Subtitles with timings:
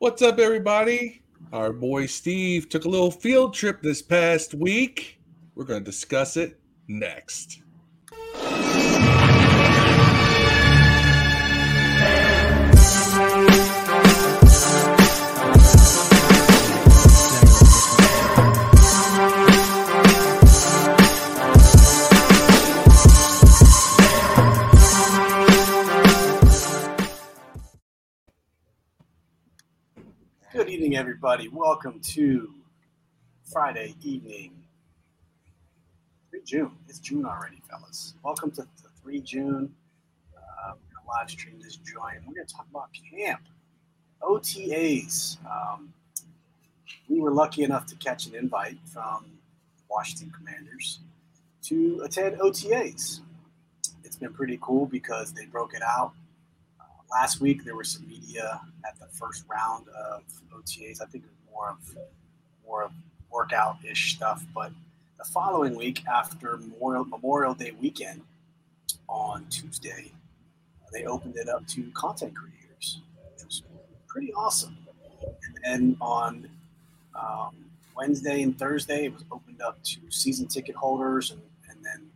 [0.00, 1.20] What's up, everybody?
[1.52, 5.20] Our boy Steve took a little field trip this past week.
[5.54, 6.58] We're going to discuss it
[6.88, 7.60] next.
[31.00, 31.48] Everybody.
[31.48, 32.52] Welcome to
[33.50, 34.52] Friday evening.
[36.30, 36.72] 3 June.
[36.90, 38.12] It's June already, fellas.
[38.22, 39.74] Welcome to, to 3 June.
[40.36, 40.72] Uh,
[41.08, 42.18] live stream this joint.
[42.26, 43.40] We're going to talk about camp,
[44.20, 45.38] OTAs.
[45.46, 45.94] Um,
[47.08, 49.24] we were lucky enough to catch an invite from
[49.88, 50.98] Washington Commanders
[51.62, 53.20] to attend OTAs.
[54.04, 56.12] It's been pretty cool because they broke it out
[57.10, 60.22] last week there was some media at the first round of
[60.52, 61.02] OTAs.
[61.02, 61.96] I think it was more of
[62.66, 62.92] more of
[63.30, 64.44] workout ish stuff.
[64.54, 64.72] But
[65.18, 68.22] the following week, after Memorial, Memorial Day weekend
[69.08, 70.12] on Tuesday,
[70.92, 73.00] they opened it up to content creators.
[73.38, 73.62] It was
[74.06, 74.76] pretty awesome.
[75.22, 76.48] And then on
[77.14, 77.54] um,
[77.96, 82.10] Wednesday and Thursday, it was opened up to season ticket holders and, and then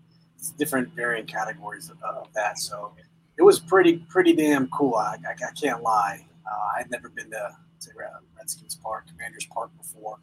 [0.59, 2.59] different varying categories of, of that.
[2.59, 2.93] So
[3.39, 4.95] it was pretty pretty damn cool.
[4.95, 6.25] I, I, I can't lie.
[6.47, 10.19] Uh, I'd never been to, to uh, Redskins Park, Commanders Park before.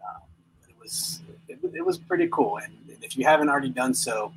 [0.00, 0.20] Uh,
[0.60, 2.58] but it was it, it was pretty cool.
[2.58, 4.32] And, and if you haven't already done so,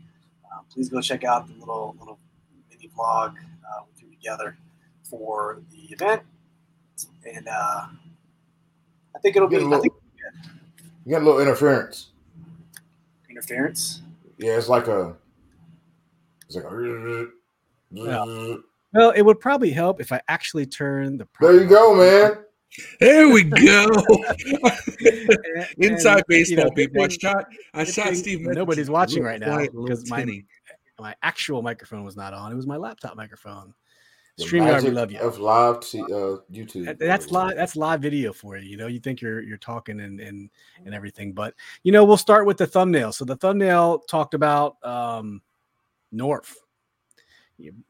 [0.52, 2.18] uh, please go check out the little little
[2.70, 4.58] mini vlog uh, we threw together
[5.04, 6.22] for the event.
[7.26, 7.86] And uh,
[9.16, 9.58] I think it'll be.
[9.58, 9.94] I little- think
[11.06, 12.08] You got a little interference.
[13.30, 14.02] interference.
[14.38, 15.16] Yeah, it's like a.
[16.48, 17.28] It's like a.
[17.94, 18.56] Yeah.
[18.94, 21.28] Well, it would probably help if I actually turn the.
[21.40, 22.44] There you go, man.
[23.00, 23.88] There we go.
[25.06, 27.04] And- Inside and, baseball, you know, good people.
[27.04, 28.42] I thing- shot, I good shot Steve.
[28.42, 30.46] nobody's watching right now because my- tinny.
[31.00, 32.52] My actual microphone was not on.
[32.52, 33.74] It was my laptop microphone.
[34.38, 35.20] The StreamYard, we love you.
[35.20, 36.86] Of live t- uh, YouTube.
[36.86, 37.56] That- That's live.
[37.56, 38.70] That's live video for you.
[38.70, 40.50] You know, you think you're you're talking and and
[40.86, 43.12] and everything, but you know, we'll start with the thumbnail.
[43.12, 45.42] So the thumbnail talked about um,
[46.12, 46.58] North.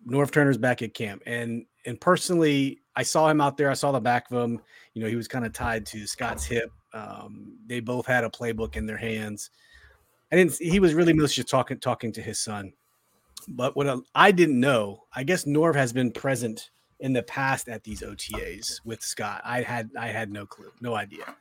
[0.08, 3.70] Norv Turner's back at camp, and and personally, I saw him out there.
[3.70, 4.62] I saw the back of him.
[4.94, 6.72] You know, he was kind of tied to Scott's hip.
[6.94, 9.50] Um, they both had a playbook in their hands.
[10.32, 10.56] I didn't.
[10.60, 12.74] He was really mostly just talking talking to his son.
[13.48, 16.70] But what I didn't know, I guess Norv has been present
[17.00, 19.42] in the past at these OTAs with Scott.
[19.44, 21.36] I had I had no clue, no idea.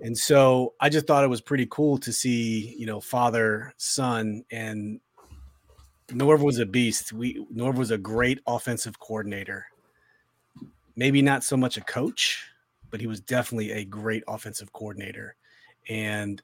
[0.00, 4.44] And so I just thought it was pretty cool to see, you know, father, son,
[4.50, 5.00] and
[6.12, 7.12] Norv was a beast.
[7.12, 9.66] We Norv was a great offensive coordinator.
[10.94, 12.44] Maybe not so much a coach,
[12.90, 15.36] but he was definitely a great offensive coordinator.
[15.88, 16.42] And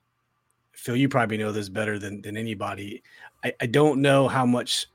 [0.72, 3.02] Phil, you probably know this better than, than anybody.
[3.44, 4.86] I, I don't know how much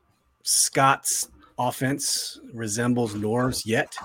[0.42, 1.30] Scott's
[1.60, 3.96] offense resembles Norv's yet,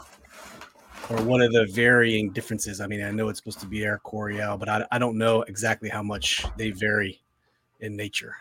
[1.09, 2.81] or what are the varying differences?
[2.81, 5.43] I mean, I know it's supposed to be Air Coryell, but I, I don't know
[5.43, 7.23] exactly how much they vary
[7.81, 8.35] in nature.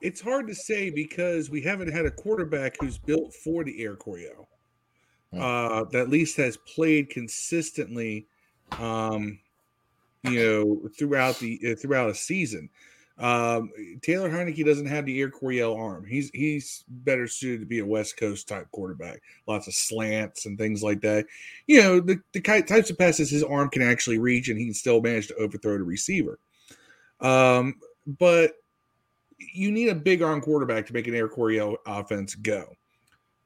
[0.00, 3.96] It's hard to say because we haven't had a quarterback who's built for the Air
[3.96, 4.48] Coryell.
[5.32, 5.40] Hmm.
[5.40, 8.26] Uh, that at least has played consistently,
[8.78, 9.38] um,
[10.22, 12.70] you know, throughout the uh, throughout a season.
[13.18, 16.06] Um, Taylor Heinicke doesn't have the Air Coryell arm.
[16.06, 19.20] He's he's better suited to be a West Coast type quarterback.
[19.46, 21.26] Lots of slants and things like that.
[21.66, 24.74] You know, the, the types of passes his arm can actually reach, and he can
[24.74, 26.38] still manage to overthrow the receiver.
[27.20, 27.74] Um,
[28.06, 28.52] but
[29.38, 32.74] you need a big arm quarterback to make an Air Coryell offense go.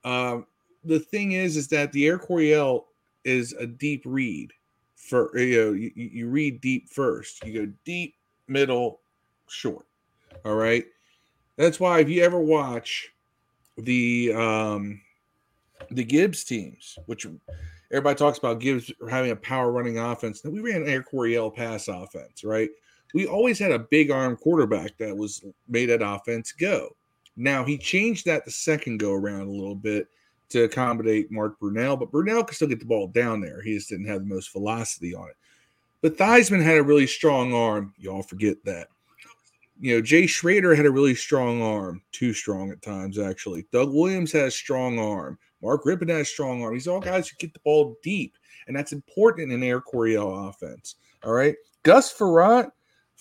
[0.05, 0.47] Um,
[0.85, 2.87] the thing is, is that the Air Coryell
[3.25, 4.53] is a deep read.
[4.97, 7.45] For you know, you, you read deep first.
[7.45, 8.15] You go deep,
[8.47, 9.01] middle,
[9.49, 9.87] short.
[10.45, 10.85] All right.
[11.57, 13.11] That's why if you ever watch
[13.77, 15.01] the um
[15.91, 17.27] the Gibbs teams, which
[17.91, 20.43] everybody talks about Gibbs having a power running offense.
[20.45, 22.71] We ran Air Coryell pass offense, right?
[23.15, 26.97] We always had a big arm quarterback that was made that offense go.
[27.37, 30.09] Now he changed that the second go around a little bit
[30.51, 33.63] to accommodate Mark Brunell, but Brunell could still get the ball down there.
[33.63, 35.37] He just didn't have the most velocity on it.
[36.03, 37.95] But Theismann had a really strong arm.
[37.97, 38.89] Y'all forget that.
[39.81, 43.67] You know, Jay Schroeder had a really strong arm, too strong at times, actually.
[43.73, 45.39] Doug Williams had a strong arm.
[45.63, 46.75] Mark Rypien had a strong arm.
[46.75, 48.37] Are all guys who get the ball deep,
[48.67, 50.97] and that's important in an Air Coryell offense.
[51.25, 51.55] All right.
[51.85, 52.71] Gus Frerotte,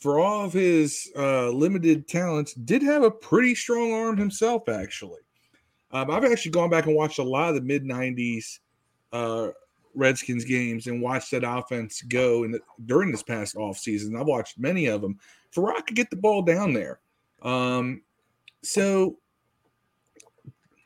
[0.02, 5.22] for all of his uh, limited talents, did have a pretty strong arm himself, actually.
[5.92, 8.60] Um, I've actually gone back and watched a lot of the mid 90s
[9.14, 9.50] uh,
[9.94, 14.20] Redskins games and watched that offense go in the, during this past offseason.
[14.20, 15.20] I've watched many of them.
[15.56, 17.00] Frerotte could get the ball down there.
[17.44, 18.02] Um,
[18.64, 19.18] so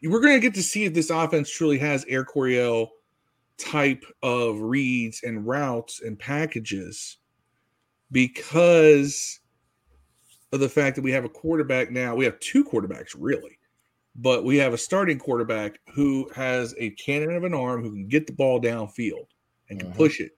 [0.03, 2.89] we're going to get to see if this offense truly has Air Coryell
[3.57, 7.17] type of reads and routes and packages
[8.15, 9.41] because
[10.53, 12.15] of the fact that we have a quarterback now.
[12.15, 13.59] We have two quarterbacks, really,
[14.15, 18.07] but we have a starting quarterback who has a cannon of an arm who can
[18.07, 19.27] get the ball downfield
[19.69, 19.95] and can Mhm.
[19.95, 20.31] push it.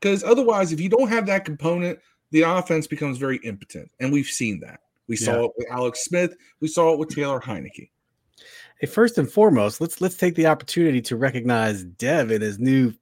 [0.00, 1.98] Because otherwise, if you don't have that component,
[2.30, 3.90] the offense becomes very impotent.
[4.00, 4.80] And we've seen that.
[5.06, 5.26] We Yeah.
[5.26, 7.90] saw it with Alex Smith, we saw it with Taylor Heinicke.
[8.80, 12.94] Hey, first and foremost, let's let's take the opportunity to recognize Dev in his new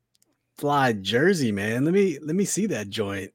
[0.56, 1.84] fly jersey, man.
[1.84, 3.32] Let me let me see that joint.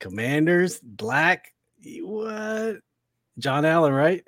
[0.00, 1.52] Commanders, black.
[2.02, 2.76] What?
[3.38, 4.24] John Allen, right?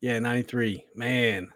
[0.00, 0.84] Yeah, 93.
[0.94, 1.48] Man.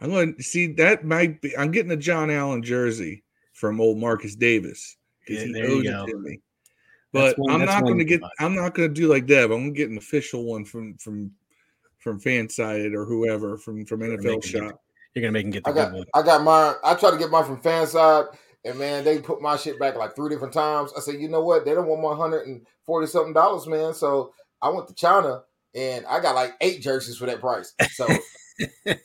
[0.00, 1.56] I'm going to see that might be.
[1.56, 3.24] I'm getting a John Allen jersey
[3.54, 6.04] from old Marcus Davis because Yeah, he there you owes go.
[6.04, 6.40] it to me.
[7.12, 8.20] But one- I'm not going to get.
[8.38, 9.50] I'm not going to do like Dev.
[9.50, 11.32] I'm going to get an official one from from
[11.98, 14.82] from Fansided or whoever from from You're NFL gonna make him get Shop.
[15.14, 16.04] You're gonna make him get the I good got one.
[16.14, 16.74] I got mine.
[16.84, 18.26] I tried to get mine from fan side,
[18.66, 20.92] and man, they put my shit back like three different times.
[20.96, 21.64] I said, you know what?
[21.64, 23.94] They don't want my one hundred and forty something dollars, man.
[23.94, 25.42] So I went to China
[25.74, 27.72] and I got like eight jerseys for that price.
[27.92, 28.06] So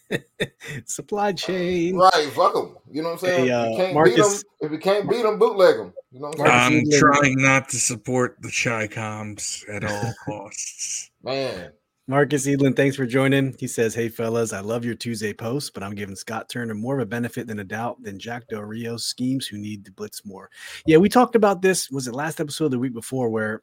[0.85, 1.97] Supply chain.
[1.97, 2.77] right, fuck them.
[2.89, 3.45] You know what I'm saying?
[3.45, 4.41] Hey, uh, you can't Marcus- beat them.
[4.61, 5.93] If you can't beat them, bootleg them.
[6.11, 11.09] You know what I'm I'm trying not to support the Chi Coms at all costs.
[11.23, 11.71] man.
[12.11, 13.55] Marcus Edlin, thanks for joining.
[13.57, 16.95] He says, Hey fellas, I love your Tuesday post, but I'm giving Scott Turner more
[16.95, 20.25] of a benefit than a doubt than Jack Del Rio's schemes who need to blitz
[20.25, 20.49] more.
[20.85, 21.89] Yeah, we talked about this.
[21.89, 23.61] Was it last episode the week before where,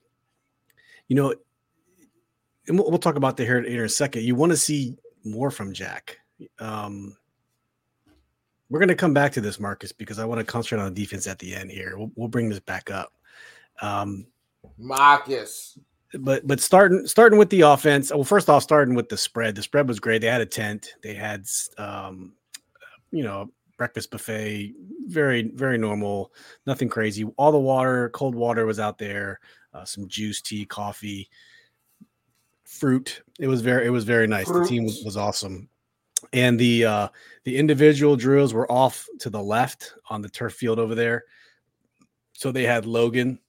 [1.08, 1.34] you know,
[2.68, 4.22] and we'll, we'll talk about here, here in a second.
[4.22, 6.16] You want to see more from Jack.
[6.58, 7.18] Um,
[8.70, 11.26] we're going to come back to this, Marcus, because I want to concentrate on defense
[11.26, 11.98] at the end here.
[11.98, 13.12] We'll, we'll bring this back up.
[13.82, 14.26] Um,
[14.78, 15.78] Marcus.
[16.14, 18.10] But but starting starting with the offense.
[18.10, 19.54] Well, first off, starting with the spread.
[19.54, 20.20] The spread was great.
[20.20, 20.94] They had a tent.
[21.02, 21.46] They had
[21.76, 22.34] um,
[23.10, 24.74] you know, breakfast buffet.
[25.06, 26.32] Very very normal.
[26.66, 27.24] Nothing crazy.
[27.36, 29.40] All the water, cold water was out there.
[29.74, 31.28] Uh, some juice, tea, coffee,
[32.64, 33.22] fruit.
[33.38, 34.48] It was very it was very nice.
[34.48, 35.68] The team was, was awesome.
[36.32, 37.08] And the uh
[37.44, 41.24] the individual drills were off to the left on the turf field over there.
[42.32, 43.40] So they had Logan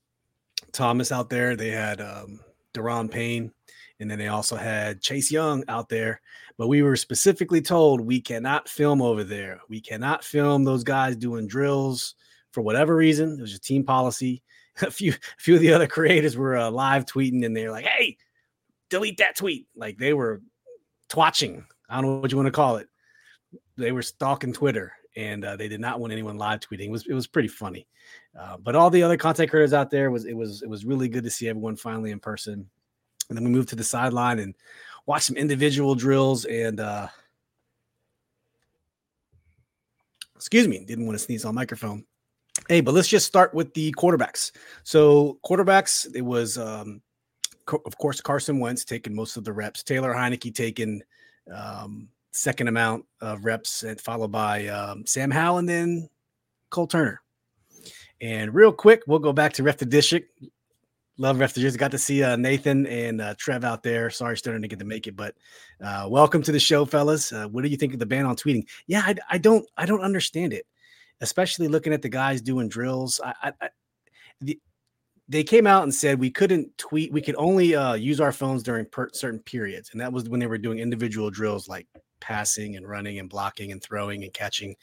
[0.72, 1.56] Thomas out there.
[1.56, 2.40] They had um,
[2.74, 3.52] Daron Payne,
[4.00, 6.22] and then they also had Chase Young out there.
[6.58, 9.62] But we were specifically told we cannot film over there.
[9.70, 12.16] We cannot film those guys doing drills
[12.52, 13.38] for whatever reason.
[13.38, 14.44] It was just team policy.
[14.82, 17.84] A few, a few of the other creators were uh, live tweeting, and they're like,
[17.84, 18.16] "Hey,
[18.90, 20.42] delete that tweet!" Like they were
[21.10, 21.66] twatching.
[21.90, 22.88] I don't know what you want to call it.
[23.76, 26.86] They were stalking Twitter, and uh, they did not want anyone live tweeting.
[26.86, 27.88] It was it was pretty funny.
[28.38, 31.08] Uh, but all the other content creators out there was it was it was really
[31.08, 32.70] good to see everyone finally in person.
[33.30, 34.56] And then we moved to the sideline and
[35.06, 37.08] watched some individual drills and uh
[40.36, 42.06] excuse me, didn't want to sneeze on microphone.
[42.68, 44.52] Hey, but let's just start with the quarterbacks.
[44.84, 47.02] So quarterbacks, it was um
[47.68, 51.02] of course Carson Wentz taking most of the reps, Taylor Heinicke taking
[51.54, 56.10] um second amount of reps and followed by um, Sam Howell and then
[56.70, 57.22] Cole Turner.
[58.22, 60.32] And real quick, we'll go back to Ref the District.
[61.18, 61.80] Love Ref the District.
[61.80, 64.10] Got to see uh, Nathan and uh, Trev out there.
[64.10, 65.36] Sorry, Stoner didn't get to make it, but
[65.84, 67.32] uh, welcome to the show, fellas.
[67.32, 68.68] Uh, what do you think of the ban on tweeting?
[68.88, 70.66] Yeah, I, I don't, I don't understand it,
[71.22, 73.20] especially looking at the guys doing drills.
[73.24, 73.70] I, I,
[74.42, 74.60] the,
[75.28, 77.14] they came out and said we couldn't tweet.
[77.14, 80.40] We could only uh, use our phones during per- certain periods, and that was when
[80.40, 81.86] they were doing individual drills like
[82.20, 84.76] passing and running and blocking and throwing and catching.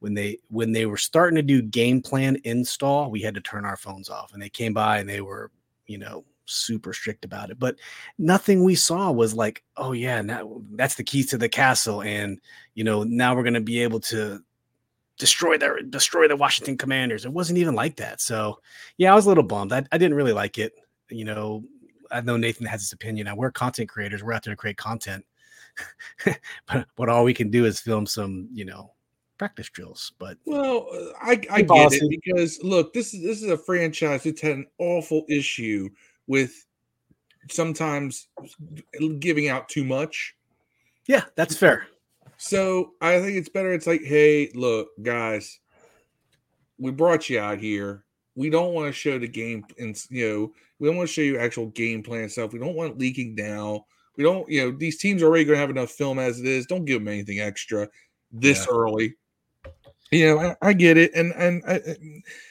[0.00, 3.64] When they when they were starting to do game plan install we had to turn
[3.64, 5.50] our phones off and they came by and they were
[5.86, 7.58] you know super strict about it.
[7.58, 7.76] But
[8.18, 12.40] nothing we saw was like oh yeah now that's the keys to the castle and
[12.74, 14.42] you know now we're going to be able to
[15.18, 17.24] destroy their destroy the washington commanders.
[17.24, 18.20] It wasn't even like that.
[18.20, 18.60] So
[18.98, 19.72] yeah i was a little bummed.
[19.72, 20.72] I, I didn't really like it.
[21.10, 21.64] You know
[22.12, 23.26] i know nathan has his opinion.
[23.26, 24.22] Now we're content creators.
[24.22, 25.24] We're out there to create content
[26.66, 28.92] but, but all we can do is film some, you know,
[29.38, 30.12] practice drills.
[30.18, 32.06] But Well, uh, I, I get policy.
[32.06, 35.88] it because look, this is this is a franchise that's had an awful issue
[36.26, 36.66] with
[37.50, 38.28] sometimes
[39.18, 40.36] giving out too much.
[41.06, 41.86] yeah, that's fair.
[42.36, 43.72] So I think it's better.
[43.72, 45.58] It's like, hey, look, guys,
[46.78, 48.04] we brought you out here.
[48.34, 51.20] We don't want to show the game, and you know, we don't want to show
[51.22, 52.52] you actual game plan stuff.
[52.52, 53.80] We don't want it leaking down.
[54.20, 56.44] We don't, you know, these teams are already going to have enough film as it
[56.44, 56.66] is.
[56.66, 57.88] Don't give them anything extra
[58.30, 58.76] this Yeah.
[58.76, 59.14] early.
[60.10, 61.80] You know, I, I get it, and and I,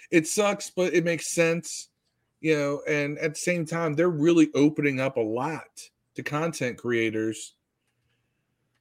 [0.09, 1.89] it sucks, but it makes sense.
[2.41, 5.67] You know, and at the same time, they're really opening up a lot
[6.15, 7.53] to content creators.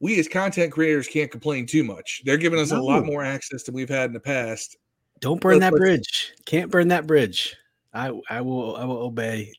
[0.00, 2.22] We as content creators can't complain too much.
[2.24, 4.78] They're giving us a lot more access than we've had in the past.
[5.20, 6.32] Don't burn Let's- that bridge.
[6.46, 7.54] Can't burn that bridge.
[7.92, 9.52] I I will I will obey,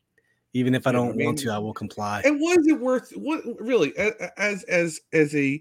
[0.52, 1.50] even if I Yeah, I don't want mean- to.
[1.52, 2.22] I will comply.
[2.24, 5.60] And was it worth what really as as as a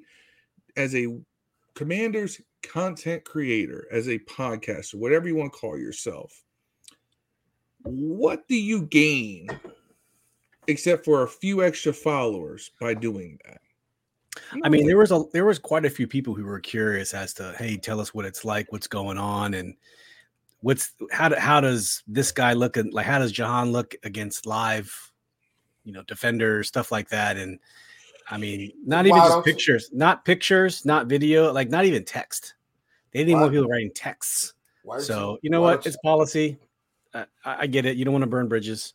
[0.77, 1.17] as a
[1.75, 6.43] commanders content creator, as a podcaster, whatever you want to call yourself,
[7.83, 9.47] what do you gain
[10.67, 13.61] except for a few extra followers by doing that?
[14.63, 17.33] I mean, there was a there was quite a few people who were curious as
[17.35, 19.75] to, hey, tell us what it's like, what's going on, and
[20.61, 24.45] what's how do, how does this guy look at like how does Jahan look against
[24.45, 25.11] live,
[25.83, 27.59] you know, defender stuff like that, and
[28.29, 32.53] I mean, not even Why just pictures, not pictures, not video, like not even text.
[33.11, 34.53] They didn't even want people writing texts.
[34.83, 35.85] Why So you know why what?
[35.87, 36.57] It's policy.
[37.13, 37.97] I, I I get it.
[37.97, 38.93] You don't want to burn bridges.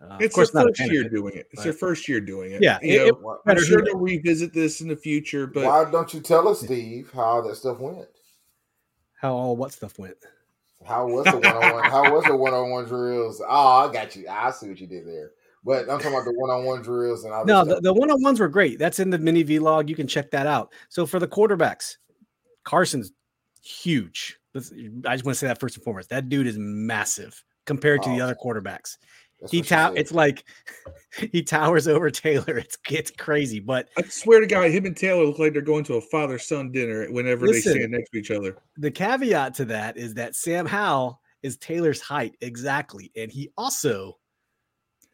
[0.00, 1.48] Uh, it's of course, their not a first year doing it.
[1.50, 2.62] It's their but- first year doing it.
[2.62, 4.94] Yeah, You it- know, it- why, I'm better sure do they'll revisit this in the
[4.94, 8.06] future, but why don't you tell us, Steve, how that stuff went?
[9.20, 10.16] How all what stuff went.
[10.88, 11.84] How was the one on one?
[11.84, 13.42] How was the one on one drills?
[13.46, 14.26] Oh, I got you.
[14.28, 15.32] I see what you did there.
[15.64, 18.40] But I'm talking about the one on one drills and all No, the, the one-on-ones
[18.40, 18.78] were great.
[18.78, 19.88] That's in the mini vlog.
[19.88, 20.72] You can check that out.
[20.88, 21.96] So for the quarterbacks,
[22.64, 23.12] Carson's
[23.62, 24.38] huge.
[24.54, 24.72] Let's-
[25.04, 26.08] I just want to say that first and foremost.
[26.10, 28.96] That dude is massive compared to the other quarterbacks.
[29.40, 30.44] That's He what tow- it's like
[31.32, 32.58] he towers over Taylor.
[32.58, 33.60] It's it's crazy.
[33.60, 36.38] But I swear to God, him and Taylor look like they're going to a father
[36.38, 37.72] son dinner whenever Listen.
[37.72, 38.56] they stand next to each other.
[38.76, 44.18] the caveat to that is that Sam Howell is Taylor's height exactly, and he also,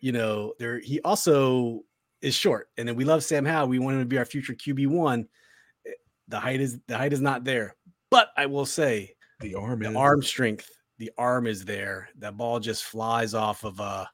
[0.01, 1.83] you know, there he also
[2.23, 2.71] is short.
[2.79, 3.69] And then we love Sam Howell.
[3.69, 5.29] We want him to be our future QB one.
[6.29, 7.77] The height is the height is not there,
[8.11, 12.09] but I will say The arm the is arm strength, the arm is there.
[12.17, 14.07] That ball just flies off of uh,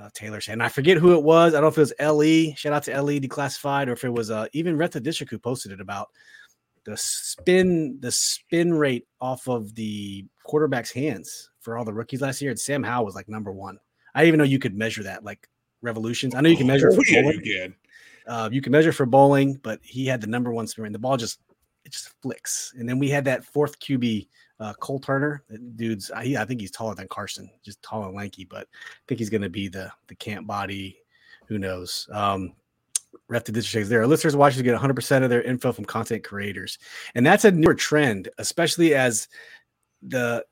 [0.00, 0.62] uh Taylor's hand.
[0.62, 1.52] I forget who it was.
[1.54, 2.54] I don't know if it was Le.
[2.56, 5.72] Shout out to Le Declassified, or if it was uh even Retha Dishik who posted
[5.72, 6.08] it about
[6.84, 12.40] the spin, the spin rate off of the quarterback's hands for all the rookies last
[12.40, 12.50] year.
[12.52, 13.78] And Sam Howell was like number one.
[14.14, 15.48] I didn't even know you could measure that, like
[15.82, 16.34] revolutions.
[16.34, 17.40] I know you can measure Oh, yeah, bowling.
[17.44, 17.74] you can.
[18.26, 20.92] Uh, you can measure for bowling, but he had the number one spin rate.
[20.92, 21.40] The ball just
[21.84, 22.72] it just flicks.
[22.78, 24.28] And then we had that fourth QB,
[24.60, 25.42] uh, Cole Turner.
[25.76, 29.18] Dude's I, I think he's taller than Carson, just tall and lanky, but I think
[29.18, 30.98] he's going to be the the camp body.
[31.46, 32.08] Who knows?
[32.12, 32.54] Um,
[33.28, 34.00] Ref the district is there.
[34.00, 36.78] Our listeners watchers get 100% of their info from content creators.
[37.14, 39.26] And that's a newer trend, especially as
[40.02, 40.44] the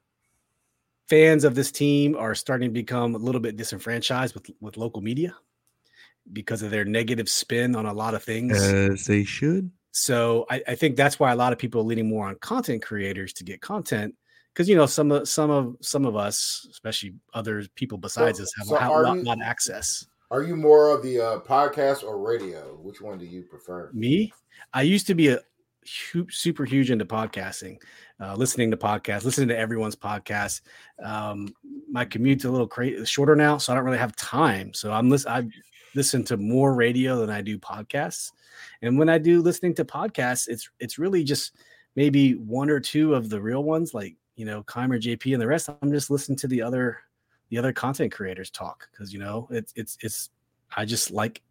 [1.08, 5.02] fans of this team are starting to become a little bit disenfranchised with, with local
[5.02, 5.36] media
[6.32, 8.60] because of their negative spin on a lot of things.
[8.60, 9.70] As they should.
[9.96, 12.82] So I, I think that's why a lot of people are leaning more on content
[12.82, 14.12] creators to get content
[14.52, 18.52] because you know some of some of some of us, especially other people besides us,
[18.58, 20.04] have so a lot, you- lot of access.
[20.32, 22.76] Are you more of the uh, podcast or radio?
[22.82, 23.90] Which one do you prefer?
[23.92, 24.32] Me,
[24.72, 25.38] I used to be a
[25.84, 27.76] super huge into podcasting,
[28.20, 30.62] uh, listening to podcasts, listening to everyone's podcast.
[31.00, 31.54] Um,
[31.88, 34.74] my commute's a little crazy, shorter now, so I don't really have time.
[34.74, 35.30] So I'm listen.
[35.30, 35.46] I
[35.94, 38.32] listen to more radio than I do podcasts,
[38.82, 41.56] and when I do listening to podcasts, it's it's really just
[41.96, 45.46] maybe one or two of the real ones, like you know Keimer, JP, and the
[45.46, 45.68] rest.
[45.82, 46.98] I'm just listening to the other
[47.50, 50.30] the other content creators talk because you know it's it's it's
[50.76, 51.42] I just like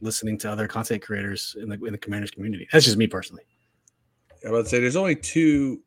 [0.00, 2.68] listening to other content creators in the in the commanders community.
[2.72, 3.44] That's just me personally.
[4.46, 5.80] I would say there's only two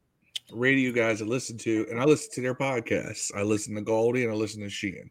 [0.51, 3.36] radio guys I listen to, and I listen to their podcasts.
[3.36, 5.10] I listen to Goldie and I listen to Sheehan.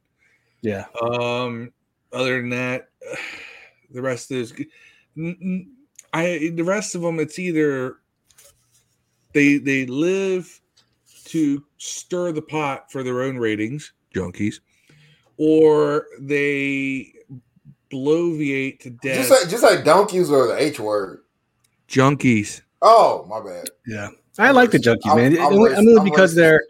[0.62, 0.86] Yeah.
[1.02, 1.72] Um,
[2.12, 2.88] other than that,
[3.90, 4.54] the rest is
[5.16, 7.18] I the rest of them.
[7.20, 7.96] It's either
[9.32, 10.60] they they live
[11.26, 14.60] to stir the pot for their own ratings, junkies,
[15.36, 17.12] or they
[17.90, 21.20] bloviate to death, Just like just like donkeys or the H word.
[21.88, 22.60] junkies.
[22.82, 23.66] Oh, my bad.
[23.86, 24.08] Yeah.
[24.38, 24.96] I like the racist.
[24.96, 25.38] junkies, I'm- man.
[25.38, 25.76] I'm only, racist.
[25.78, 26.36] only I'm because racist.
[26.36, 26.64] they're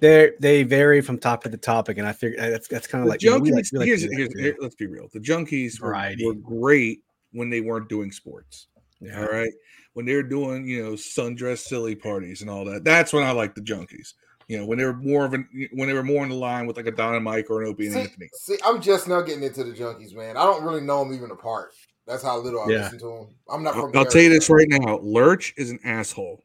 [0.00, 3.10] they're they vary from topic to topic, and I figure that's that's kind of The
[3.10, 3.52] like you know, junkies.
[3.52, 5.08] like- we like here's, to do that here's, here- let's be real.
[5.12, 6.24] The junkies were, Variety.
[6.24, 8.66] were great when they weren't doing sports.
[9.00, 9.20] Yeah.
[9.20, 9.52] All right.
[9.94, 12.84] When they're doing, you know, sundress silly parties and all that.
[12.84, 14.14] That's when I like the junkies.
[14.46, 16.66] You know, when they were more of an when they were more in the line
[16.66, 18.28] with like a Don and Mike or an Opie and See, Anthony.
[18.32, 20.36] see, I'm just now getting into the junkies, man.
[20.36, 21.72] I don't really know them even apart.
[22.06, 22.76] That's how little I Yeah.
[22.82, 23.26] listen to them.
[23.48, 23.96] I'm not I'll, from.
[23.96, 24.98] I'll tell you this right now.
[25.02, 26.42] Lurch is an asshole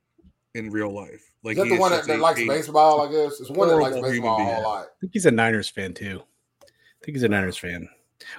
[0.54, 1.32] in real life.
[1.44, 3.02] Like Is that the one that, that a- likes a- baseball?
[3.02, 4.86] I guess it's one that likes baseball a human whole lot.
[4.86, 6.22] I think he's a Niners fan too.
[6.64, 6.68] I
[7.06, 7.90] think he's a Niners fan.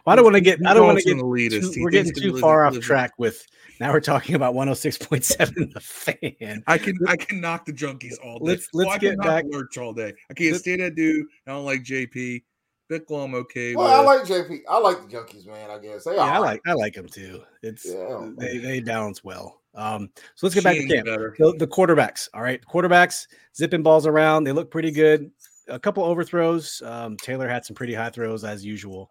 [0.04, 0.58] Well, I don't want to get.
[0.66, 1.14] I don't want to get.
[1.20, 1.50] also an.
[1.72, 3.46] Too, we're getting too far off track with.
[3.78, 6.62] Now we're talking about 106.7 the fan.
[6.66, 8.52] I can I can knock the junkies all day.
[8.52, 10.14] Let's- let's I can get knock back- Lurch all day.
[10.30, 11.26] I can't Let's- stand that dude.
[11.46, 12.42] I don't like JP.
[12.90, 13.74] Bickle, I'm okay.
[13.74, 14.60] Well, I like JP.
[14.68, 15.70] I like the junkies, man.
[15.70, 16.60] I guess they Yeah, I like.
[16.66, 17.42] I like them too.
[17.62, 18.30] It's Yeah.
[18.38, 19.60] they they balance well.
[19.74, 21.04] Um, so let's get back to camp.
[21.04, 22.28] The, the quarterbacks.
[22.32, 24.44] All right, quarterbacks zipping balls around.
[24.44, 25.30] They look pretty good.
[25.68, 26.80] A couple overthrows.
[26.86, 29.10] Um, Taylor had some pretty high throws as usual.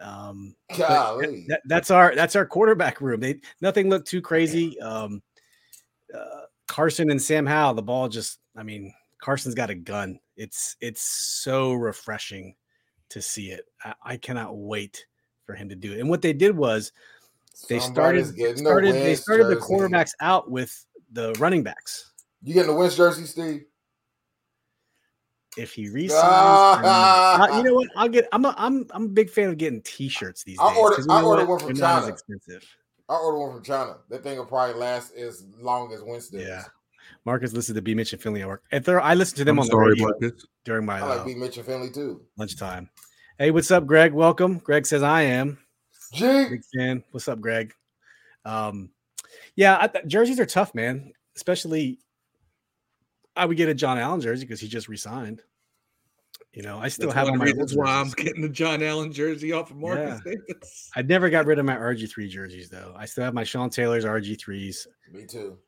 [0.00, 1.44] Um, Golly.
[1.48, 3.20] that, that's our that's our quarterback room.
[3.20, 4.80] They nothing looked too crazy.
[4.80, 5.22] Um,
[6.14, 8.38] uh, Carson and Sam Howell, the ball just.
[8.56, 10.18] I mean, Carson's got a gun.
[10.36, 12.54] It's it's so refreshing
[13.10, 13.66] to see it.
[13.84, 15.04] I, I cannot wait
[15.44, 16.00] for him to do it.
[16.00, 16.92] And what they did was
[17.68, 22.12] they Somebody's started started the they started the quarterbacks out with the running backs.
[22.42, 23.64] You getting the Wentz jersey, Steve?
[25.60, 26.22] If he resigns,
[26.78, 27.50] or not.
[27.50, 27.88] Uh, you know what?
[27.96, 28.28] I'll get.
[28.32, 30.66] I'm a I'm I'm a big fan of getting T-shirts these days.
[30.68, 31.48] I'll order- I'll order what?
[31.50, 32.12] one from They're not China.
[32.12, 32.64] expensive.
[33.08, 33.96] I ordered one from China.
[34.08, 36.46] That thing will probably last as long as Wednesday.
[36.46, 36.62] Yeah.
[37.24, 38.62] Marcus listened to B Mitch and Finlay at work.
[38.70, 40.46] If I listened to them I'm on the radio Marcus.
[40.64, 41.34] during my I like uh, B.
[41.34, 42.22] Mitch and Finlay too.
[42.38, 42.88] lunchtime.
[43.38, 44.12] Hey, what's up, Greg?
[44.12, 44.58] Welcome.
[44.58, 45.58] Greg says I am
[46.12, 46.24] G.
[46.48, 47.02] big fan.
[47.10, 47.72] What's up, Greg?
[48.44, 48.90] Um,
[49.56, 51.12] yeah, I th- jerseys are tough, man.
[51.36, 51.98] Especially,
[53.36, 55.42] I would get a John Allen jersey because he just resigned.
[56.52, 58.42] You know, I still That's have one on of my the reasons why I'm getting
[58.42, 60.90] the John Allen jersey off of Marcus Davis.
[60.96, 62.92] I never got rid of my RG3 jerseys though.
[62.96, 64.86] I still have my Sean Taylor's RG3s.
[65.12, 65.58] Me too.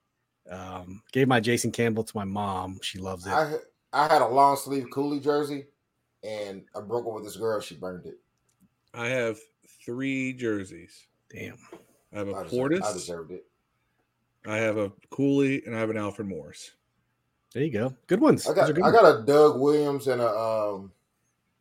[0.50, 2.80] Um, gave my Jason Campbell to my mom.
[2.82, 3.32] She loves it.
[3.32, 3.54] I
[3.92, 5.66] I had a long sleeve Cooley jersey,
[6.24, 7.60] and I broke up with this girl.
[7.60, 8.18] She burned it.
[8.94, 9.38] I have
[9.84, 11.06] three jerseys.
[11.30, 11.58] Damn.
[12.12, 13.44] I have a I deserved, I deserved it.
[14.46, 16.72] I have a Cooley, and I have an Alfred Morris.
[17.54, 17.94] There you go.
[18.06, 18.48] Good ones.
[18.48, 18.92] I got I ones.
[18.94, 20.92] got a Doug Williams and a um.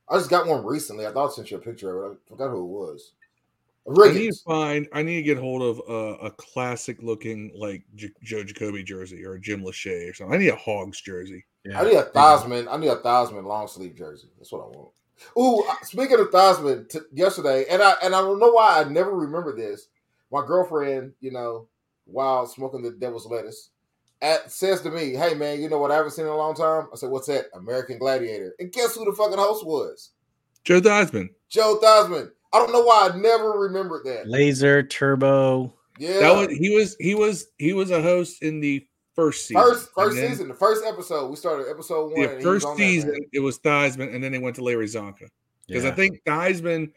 [0.10, 1.08] I just got one recently.
[1.08, 2.18] I thought I sent you a picture of it.
[2.26, 3.14] I forgot who it was.
[3.88, 4.88] I need to find.
[4.94, 9.26] I need to get hold of a, a classic looking like J- Joe Jacoby jersey
[9.26, 10.36] or a Jim Lachey or something.
[10.36, 11.46] I need a Hogs jersey.
[11.66, 11.82] Yeah.
[11.82, 12.68] I need a Theismann.
[12.70, 14.28] I need a Theismann long sleeve jersey.
[14.38, 14.90] That's what I want.
[15.38, 18.84] Ooh, uh, speaking of Theismann, t- yesterday, and I and I don't know why I
[18.88, 19.88] never remember this.
[20.32, 21.68] My girlfriend, you know,
[22.06, 23.70] while smoking the devil's lettuce,
[24.22, 26.56] at, says to me, "Hey man, you know what I haven't seen in a long
[26.56, 28.56] time?" I said, "What's that?" American Gladiator.
[28.60, 30.12] And guess who the fucking host was?
[30.64, 31.30] Joe Theismann.
[31.50, 32.32] Joe Theismann.
[32.54, 34.28] I don't know why I never remembered that.
[34.28, 35.74] Laser Turbo.
[35.98, 39.62] Yeah, That was he was he was he was a host in the first season.
[39.62, 41.30] first first then season, the first episode.
[41.30, 42.22] We started episode one.
[42.22, 44.56] The and he was first on that, season it was Theismann, and then they went
[44.58, 45.28] to Larry Csonka
[45.68, 46.92] because I think Theismann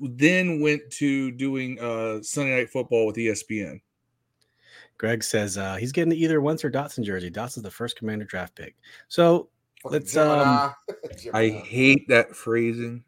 [0.00, 3.80] then went to doing uh Sunday Night Football with ESPN.
[4.98, 7.30] Greg says uh, he's getting either Wentz or Dotson jersey.
[7.30, 8.76] Dotson's the first commander draft pick.
[9.08, 9.48] So
[9.82, 10.72] Fucking let's, um,
[11.34, 13.04] I hate that phrasing.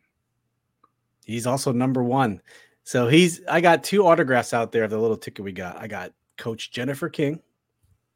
[1.24, 2.40] he's also number one.
[2.84, 5.76] So he's I got two autographs out there of the little ticket we got.
[5.78, 7.40] I got Coach Jennifer King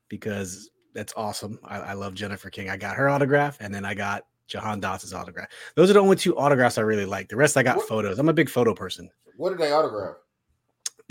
[0.08, 1.58] because that's awesome.
[1.64, 2.68] I, I love Jennifer King.
[2.70, 5.48] I got her autograph, and then I got Jahan Dotson's autograph.
[5.74, 7.28] Those are the only two autographs I really like.
[7.28, 8.18] The rest I got What- photos.
[8.18, 9.10] I'm a big photo person.
[9.36, 10.16] What did they autograph?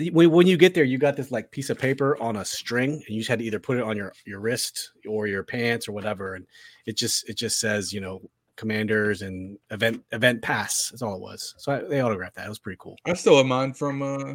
[0.02, 2.44] The- When, when you get there, you got this like piece of paper on a
[2.44, 5.42] string, and you just had to either put it on your your wrist or your
[5.42, 6.46] pants or whatever, and
[6.86, 8.20] it just it just says you know
[8.56, 10.88] commanders and event event pass.
[10.90, 11.54] That's all it was.
[11.58, 12.46] So I, they autographed that.
[12.46, 12.96] It was pretty cool.
[13.06, 14.34] I still have mine from uh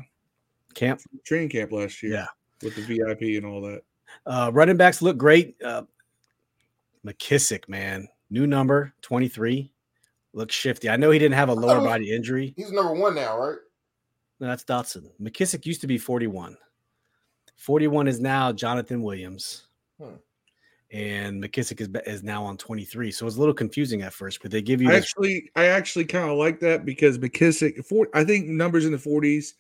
[0.74, 1.02] Camp.
[1.02, 2.14] from training camp last year.
[2.14, 2.28] Yeah.
[2.62, 3.82] With the VIP and all that.
[4.26, 5.56] Uh, running backs look great.
[5.64, 5.84] Uh,
[7.06, 9.72] McKissic, man, new number 23,
[10.34, 10.90] looks shifty.
[10.90, 12.54] I know he didn't have a lower body injury.
[12.58, 13.58] He's number one now, right?
[14.40, 15.10] No, that's Dotson.
[15.22, 16.58] McKissic used to be 41.
[17.56, 19.68] 41 is now Jonathan Williams.
[20.00, 20.16] Hmm.
[20.92, 23.12] And McKissic is, is now on 23.
[23.12, 25.06] So it's a little confusing at first, but they give you I this.
[25.06, 28.98] actually I actually kind of like that because McKissic for I think numbers in the
[28.98, 29.54] 40s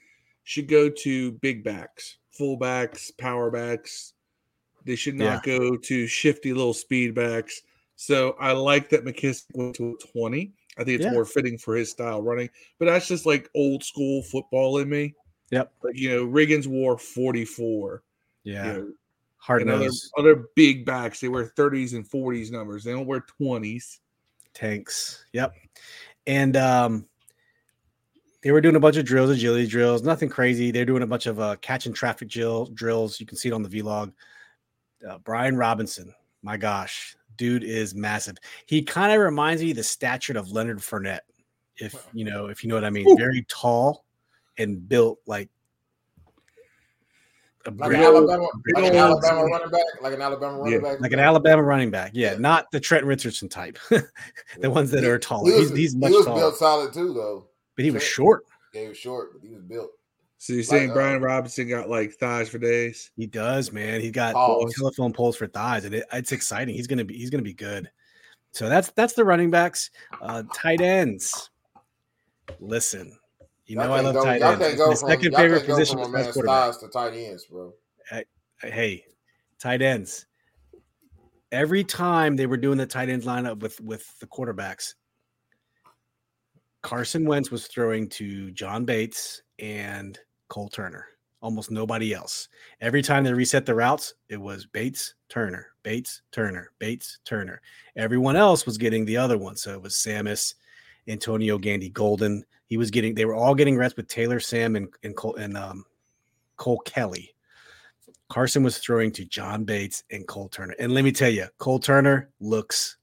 [0.43, 4.13] should go to big backs, fullbacks, power backs.
[4.85, 7.61] They should not go to shifty little speed backs.
[7.97, 10.53] So I like that McKissic went to 20.
[10.79, 11.11] I think it's Yeah.
[11.13, 12.49] more fitting for his style running.
[12.79, 15.13] But that's just like old school football in me.
[15.51, 15.71] Yep.
[15.83, 18.03] Like you know, Riggins wore 44.
[18.43, 18.65] Yeah.
[18.65, 18.91] You know,
[19.37, 22.83] hard and other, nose other big backs, they wear 30s and 40s numbers.
[22.83, 23.99] They don't wear 20s.
[24.53, 25.25] tanks.
[25.33, 25.53] Yep.
[26.25, 27.05] And um,
[28.41, 30.71] they were doing a bunch of drills, agility drills, nothing crazy.
[30.71, 33.19] They're doing a bunch of uh, catch and traffic drill, drills.
[33.19, 34.13] You can see it on the vlog.
[35.07, 38.35] Uh, Brian Robinson, my gosh, dude is massive.
[38.65, 41.19] He kind of reminds me of the stature of Leonard Fournette,
[41.77, 43.07] if you know, if you know what I mean.
[43.07, 43.15] Ooh.
[43.17, 44.03] Very tall
[44.57, 45.49] and built like
[47.65, 47.97] a Like brick.
[47.99, 51.19] an Alabama, like an Alabama running back, like an Alabama running Yeah, back, like an
[51.19, 52.11] Alabama running back.
[52.13, 52.37] Yeah, Yeah.
[52.39, 53.77] not the Trent Richardson type.
[53.89, 55.51] the ones that He- are taller.
[55.51, 57.47] He was, he's, he's he much was taller, built solid too, though.
[57.75, 58.45] but he was short.
[58.73, 59.91] Yeah, he was short, but he was built.
[60.39, 63.09] So you're saying uh, Brian Robinson got like thighs for days?
[63.15, 64.01] He does, man.
[64.01, 64.75] He got Pause.
[64.75, 66.75] telephone poles for thighs, and it, it's exciting.
[66.75, 67.89] He's gonna be he's gonna be good.
[68.51, 69.89] So that's that's the running backs,
[70.21, 71.49] uh, tight ends.
[72.59, 73.17] Listen,
[73.65, 74.59] you Y'all know I love go- tight ends.
[74.59, 76.65] can't It's go my from- second y'all favorite position from a besides man's quarterback.
[76.65, 77.73] thighs to tight ends, bro.
[78.61, 79.05] Hey,
[79.59, 80.25] tight ends.
[81.51, 84.93] Every time they were doing the tight ends lineup with with the quarterbacks,
[86.83, 90.17] Carson Wentz was throwing to John Bates and
[90.47, 91.05] Cole Turner.
[91.41, 92.49] Almost nobody else.
[92.81, 97.61] Every time they reset the routes, it was Bates, Turner, Bates, Turner, Bates, Turner.
[97.95, 99.55] Everyone else was getting the other one.
[99.55, 100.55] So it was Sammis,
[101.07, 102.43] Antonio Gandy Golden.
[102.65, 105.55] He was getting, they were all getting reps with Taylor, Sam, and, and Cole and
[105.55, 105.85] um,
[106.57, 107.35] Cole Kelly.
[108.29, 110.75] Carson was throwing to John Bates and Cole Turner.
[110.79, 112.97] And let me tell you, Cole Turner looks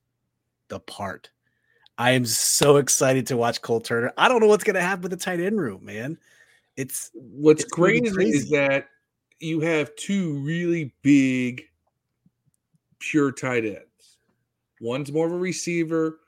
[0.68, 1.30] the part.
[1.96, 4.12] I am so excited to watch Cole Turner.
[4.18, 6.18] I don't know what's going to happen with the tight end room, man.
[6.76, 8.88] It's What's It's gonna crazy, is that
[9.40, 11.64] you have two really big,
[12.98, 14.18] pure tight ends.
[14.80, 16.20] One's more of a receiver,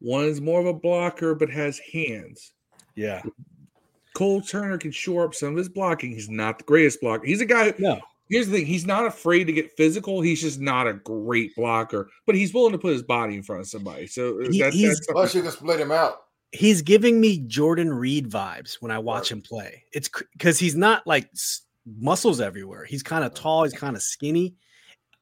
[0.00, 2.52] one's more of a blocker, but has hands.
[2.94, 3.22] yeah,
[4.14, 6.12] Cole Turner can shore up some of his blocking.
[6.12, 7.26] He's not the greatest blocker.
[7.26, 7.72] He's a guy.
[7.72, 10.20] Who, no, here's the thing: he's not afraid to get physical.
[10.22, 13.60] He's just not a great blocker, but he's willing to put his body in front
[13.62, 14.06] of somebody.
[14.06, 16.22] So uh, He- that, he's- that's Plus, you can split him out.
[16.54, 19.84] He's giving me Jordan Reed vibes when I watch him play.
[19.92, 21.30] It's because he's not like
[21.84, 22.84] muscles everywhere.
[22.84, 23.64] He's kind of tall.
[23.64, 24.54] He's kind of skinny.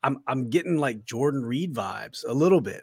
[0.05, 2.83] I'm I'm getting like Jordan Reed vibes a little bit.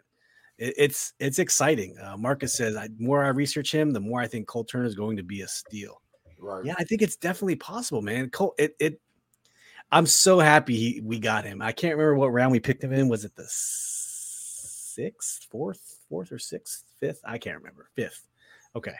[0.58, 1.96] It, it's it's exciting.
[1.98, 4.94] Uh, Marcus says, I, more I research him, the more I think Cole Turner is
[4.94, 6.02] going to be a steal.
[6.38, 6.64] Right.
[6.64, 8.30] Yeah, I think it's definitely possible, man.
[8.30, 9.00] Cole, it it.
[9.92, 11.60] I'm so happy he, we got him.
[11.60, 13.08] I can't remember what round we picked him in.
[13.08, 17.20] Was it the sixth, fourth, fourth or sixth, fifth?
[17.24, 17.90] I can't remember.
[17.96, 18.29] Fifth.
[18.76, 18.94] Okay.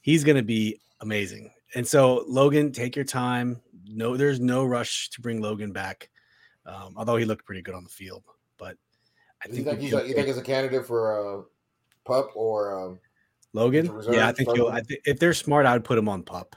[0.00, 1.50] He's gonna be amazing.
[1.74, 3.60] And so Logan, take your time.
[3.84, 6.10] No, there's no rush to bring Logan back.
[6.66, 8.22] Um, although he looked pretty good on the field,
[8.58, 8.76] but
[9.42, 11.42] I You think, think he's a, you think he's a candidate for uh,
[12.04, 13.00] pup or um,
[13.52, 13.86] Logan.
[13.86, 14.68] to Yeah, I think he'll.
[14.68, 16.56] I think if they're smart, I would put him on pup.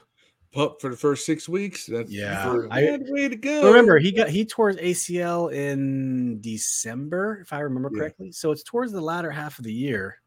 [0.52, 1.86] pup for the first six weeks.
[1.86, 2.68] That's Yeah, True.
[2.70, 3.66] I, way to go.
[3.66, 8.00] Remember, he got he tore his ACL in December, if I remember Yeah.
[8.00, 8.32] correctly.
[8.32, 10.20] So it's towards the latter half of the year.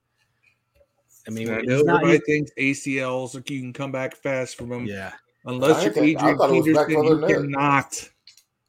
[1.28, 2.02] I mean, I he's know not.
[2.04, 4.86] everybody thinks ACLs like you can come back fast from them.
[4.86, 5.14] yeah,
[5.46, 8.10] Unless I you're think- Adrian thought it was back Peterson, you further cannot.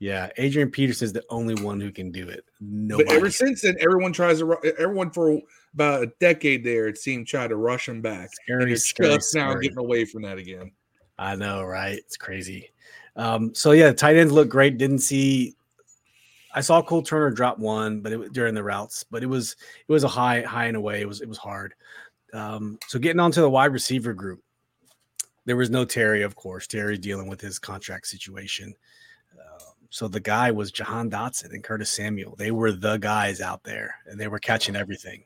[0.01, 0.29] yeah.
[0.38, 2.44] Adrian Peterson is the only one who can do it.
[2.61, 2.97] No.
[2.99, 4.47] But ever since then, everyone tries to.
[4.47, 5.40] ru- Everyone for
[5.75, 8.31] about a decade there, it seemed, tried to rush him back.
[8.42, 10.73] Scary, and they're scary, just now getting away from that again.
[11.18, 11.99] I know, right?
[11.99, 12.71] It's crazy.
[13.16, 14.79] Um, so yeah, tight ends look great.
[14.79, 15.55] Didn't see.
[16.55, 19.55] I saw Cole Turner drop one, but it was during the routes, but it was
[19.87, 21.01] it was a high high and away.
[21.01, 21.75] It was it was hard.
[22.33, 24.43] Um, so getting onto the wide receiver group,
[25.45, 26.67] there was no Terry, of course.
[26.67, 28.75] Terry dealing with his contract situation.
[29.33, 32.37] Um, so the guy was Jahan Dotson and Curtis Samuel.
[32.37, 35.25] They were the guys out there, and they were catching everything.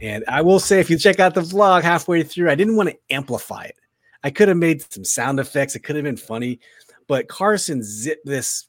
[0.00, 2.90] And I will say, if you check out the vlog halfway through, I didn't want
[2.90, 3.76] to amplify it.
[4.22, 5.74] I could have made some sound effects.
[5.74, 6.60] It could have been funny,
[7.06, 8.66] but Carson zipped this.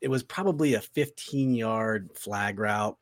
[0.00, 2.96] It was probably a 15 yard flag route,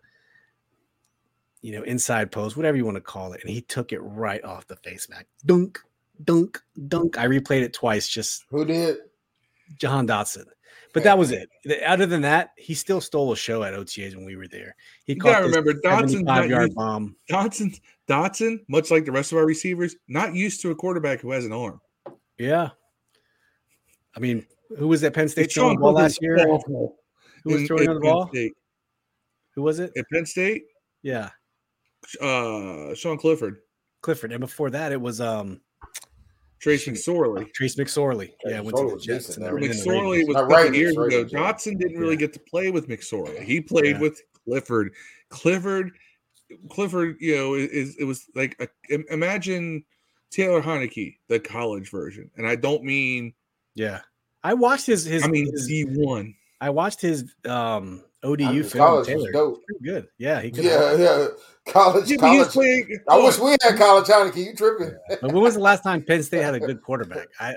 [1.62, 3.40] you know, inside post, whatever you want to call it.
[3.42, 5.26] And he took it right off the face mask.
[5.44, 5.80] Dunk,
[6.24, 7.18] dunk, dunk.
[7.18, 8.98] I replayed it twice, just who did?
[9.78, 10.44] John Dotson.
[10.92, 11.50] But that was it.
[11.86, 14.74] Other than that, he still stole a show at OTAs when we were there.
[15.04, 17.16] He You caught remember, 75 yard bomb.
[17.30, 21.32] Dotson, Dotson, much like the rest of our receivers, not used to a quarterback who
[21.32, 21.82] has an arm.
[22.38, 22.70] Yeah.
[24.16, 24.46] I mean,
[24.78, 26.38] who was at Penn State throwing the ball last year?
[26.38, 26.94] Who
[27.44, 28.28] was throwing the ball?
[28.28, 28.54] State.
[29.54, 29.92] Who was it?
[29.98, 30.64] At Penn State,
[31.02, 31.28] Yeah,
[32.20, 33.58] uh, Sean Clifford,
[34.02, 34.32] Clifford.
[34.32, 35.60] And before that, it was um
[36.58, 36.94] Trace Shoot.
[36.94, 37.52] McSorley.
[37.52, 38.26] Trace McSorley.
[38.26, 39.26] Trace Yeah, went to McSorley the was Jets.
[39.26, 39.60] decent, And though.
[39.60, 41.02] then in the McSorley was a couple Ravens, years ago.
[41.04, 41.38] Ravens, yeah.
[41.52, 42.20] Dotson didn't really Yeah.
[42.20, 43.42] get to play with McSorley.
[43.42, 44.00] He played Yeah.
[44.00, 44.92] with Clifford.
[45.28, 45.92] Clifford,
[46.70, 48.68] Clifford, you know, is it was like a,
[49.12, 49.84] imagine
[50.30, 53.34] Taylor Heinicke, the college version, and I don't mean
[53.74, 54.00] Yeah,
[54.44, 55.24] I watched his his.
[55.24, 56.34] I mean his- D one.
[56.60, 58.86] I watched his um I ODU mean, film.
[58.86, 59.32] college was Taylor.
[59.32, 59.62] dope.
[59.82, 60.08] Good.
[60.18, 60.64] Yeah, he could.
[60.64, 61.26] Yeah, yeah.
[61.68, 62.52] College, Yeah, but he was college.
[62.86, 62.98] playing.
[63.08, 64.36] I wish we had college Heinicke.
[64.46, 64.96] You tripping?
[65.20, 67.28] But when was the last time Penn State had a good quarterback?
[67.40, 67.56] I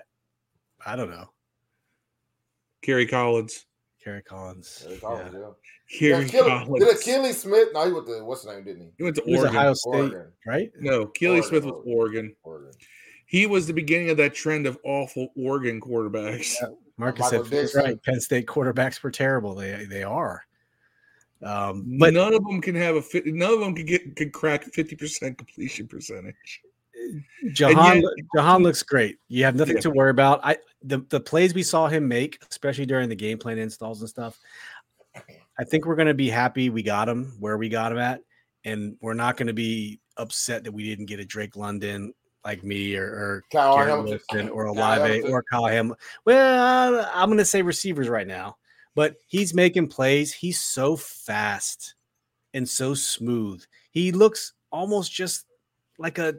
[0.85, 1.29] I don't know.
[2.81, 3.65] Kerry Collins.
[4.03, 4.85] Kerry Collins.
[4.89, 5.29] Yeah, Yeah.
[5.33, 5.39] yeah.
[5.99, 6.85] Kerry Yeah, Achilles- Collins.
[6.85, 7.69] Did Akili Smith?
[7.73, 8.63] No, he went to what's his name?
[8.63, 8.91] Didn't he?
[8.97, 9.55] He went to He Oregon.
[9.55, 10.31] Ohio State, Oregon.
[10.45, 10.71] right?
[10.79, 11.93] No, Keely Smith was Oregon.
[11.93, 12.35] Oregon.
[12.43, 12.71] Oregon.
[13.25, 16.55] He was the beginning of that trend of awful Oregon quarterbacks.
[16.97, 17.83] Marcus Michael said Dixon.
[17.83, 18.03] right.
[18.03, 19.53] Penn State quarterbacks were terrible.
[19.55, 20.43] They they are.
[21.43, 23.25] Um, but none of them can have a fit.
[23.25, 26.61] None of them can get can crack fifty percent completion percentage.
[27.53, 29.17] Jahan yet- Jahan looks great.
[29.29, 29.81] You have nothing Yeah.
[29.83, 30.41] to worry about.
[30.43, 34.09] I the, the plays we saw him make, especially during the game plan installs and
[34.09, 34.37] stuff.
[35.15, 38.21] I think we're gonna be happy we got him where we got him at,
[38.65, 42.13] and we're not gonna be upset that we didn't get a Drake London
[42.45, 44.05] like me or, or Kyle Hamilton.
[44.31, 45.31] Wilson or Kyle Olave Hamilton.
[45.31, 46.05] or Kyle Hamilton.
[46.25, 48.57] Well, I'm gonna say receivers right now,
[48.99, 50.33] but he's making plays.
[50.33, 51.95] He's so fast
[52.53, 53.63] and so smooth.
[53.91, 55.45] He looks almost just
[55.97, 56.35] like a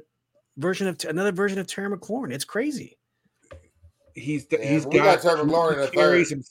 [0.59, 2.35] version of another version of Terry McLaurin.
[2.35, 2.99] It's crazy.
[4.15, 6.45] He's Yeah, he's but we got got, Terry McLaurin he, carries him,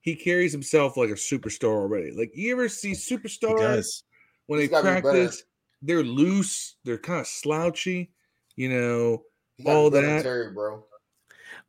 [0.00, 2.10] he carries himself like a superstar already.
[2.10, 4.04] Like you ever see He superstars does.
[4.46, 5.44] when they He's be practice,
[5.82, 8.12] they're loose, they're kind of slouchy,
[8.56, 9.24] you know.
[9.58, 10.22] He all better than that.
[10.22, 10.86] Terry, bro.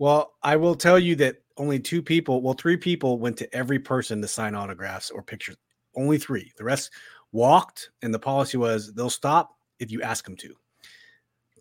[0.01, 3.77] Well, I will tell you that only two people, well, three people went to every
[3.77, 5.57] person to sign autographs or pictures.
[5.95, 6.51] Only three.
[6.57, 6.89] The rest
[7.31, 10.55] walked, and the policy was they'll stop if you ask them to.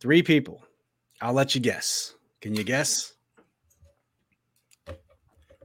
[0.00, 0.64] Three people.
[1.20, 2.14] I'll let you guess.
[2.40, 3.12] Can you guess?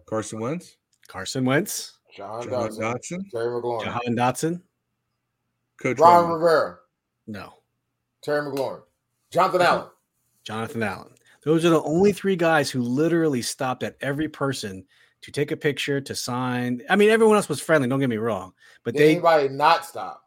[0.06, 0.76] Carson Wentz,
[1.08, 4.62] Carson Wentz, John John Dodson, Dotson, Terry McLaurin, Jahan Dotson.
[5.82, 6.80] Coach Ron Rivera,
[7.26, 7.54] No,
[8.22, 8.82] Terry McLaurin,
[9.32, 9.88] Jonathan Allen.
[10.44, 11.15] Jonathan Allen.
[11.46, 14.84] Those are the only three guys who literally stopped at every person
[15.22, 16.82] to take a picture, to sign.
[16.90, 17.88] I mean, everyone else was friendly.
[17.88, 18.54] Don't get me wrong,
[18.84, 20.24] but Did they anybody not stop?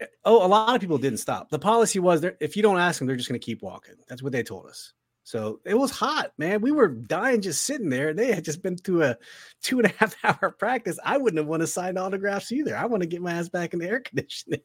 [0.00, 1.50] Eh, oh, a lot of people didn't stop.
[1.50, 3.94] The policy was if you don't ask them, they're just going to keep walking.
[4.08, 4.92] That's what they told us.
[5.24, 6.60] So it was hot, man.
[6.60, 8.12] We were dying just sitting there.
[8.12, 9.16] They had just been through a
[9.62, 10.98] two and a half hour practice.
[11.02, 12.76] I wouldn't have want to sign autographs either.
[12.76, 14.60] I want to get my ass back in the air conditioning.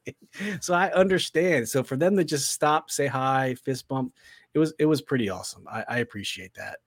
[0.59, 1.69] so I understand.
[1.69, 4.13] So for them to just stop, say hi, fist bump,
[4.53, 5.65] it was it was pretty awesome.
[5.67, 6.79] I, I appreciate that.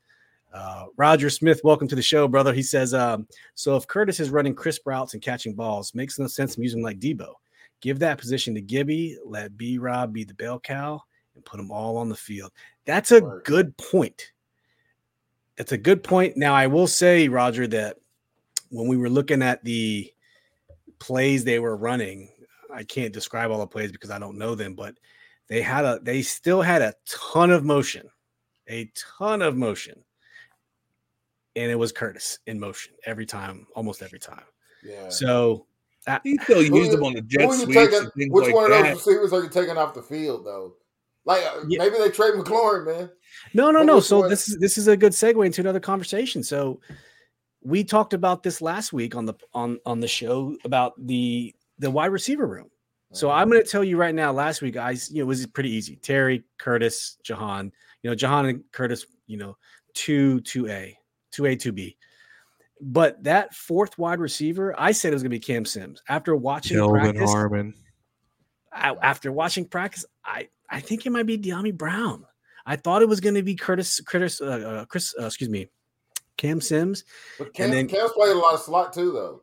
[0.52, 2.52] Uh, Roger Smith, welcome to the show, brother.
[2.52, 6.26] He says, um, so if Curtis is running crisp routes and catching balls, makes no
[6.26, 7.32] sense to use him like Deebo.
[7.80, 11.02] Give that position to Gibby, let B Rob be the bell cow,
[11.34, 12.52] and put them all on the field.
[12.84, 14.32] That's a good point.
[15.56, 16.36] That's a good point.
[16.36, 17.96] Now, I will say, Roger, that
[18.70, 20.12] when we were looking at the
[20.98, 22.28] plays they were running,
[22.72, 24.94] I can't describe all the plays because I don't know them, but
[25.48, 28.08] they had a they still had a ton of motion,
[28.68, 30.02] a ton of motion.
[31.54, 34.44] And it was Curtis in motion every time, almost every time.
[34.82, 35.10] Yeah.
[35.10, 35.66] So
[36.06, 37.98] I- He still Who used them on the Who jet sweeps taking?
[37.98, 40.74] and things Which like one of those receivers are you taking off the field though?
[41.26, 41.78] Like uh, Yeah.
[41.78, 43.10] maybe they trade McLaurin, man.
[43.54, 44.00] No, no, But no.
[44.00, 46.42] So one- this is this is a good segue into another conversation.
[46.42, 46.80] So
[47.62, 51.90] we talked about this last week on the on on the show about the the
[51.90, 52.70] wide receiver room.
[53.12, 53.30] So.
[53.30, 54.32] I'm going to tell you right now.
[54.32, 55.96] Last week, I you know it was pretty easy.
[55.96, 57.72] Terry, Curtis, Jahan.
[58.02, 59.06] You know, Jahan and Curtis.
[59.26, 59.56] You know,
[59.94, 60.96] two two A,
[61.30, 61.96] two A, two B.
[62.80, 66.02] But that fourth wide receiver, I said it was going to be Cam Sims.
[66.08, 67.74] After watching Kelvin practice, Harmon.
[68.72, 72.24] I, after watching practice, I I think it might be Dyami Brown.
[72.64, 75.68] I thought it was going to be Curtis, Curtis, uh, uh, Chris, uh, excuse me,
[76.36, 77.04] Cam Sims.
[77.38, 79.42] But Cam, then- Cam's played a lot of slot too, though.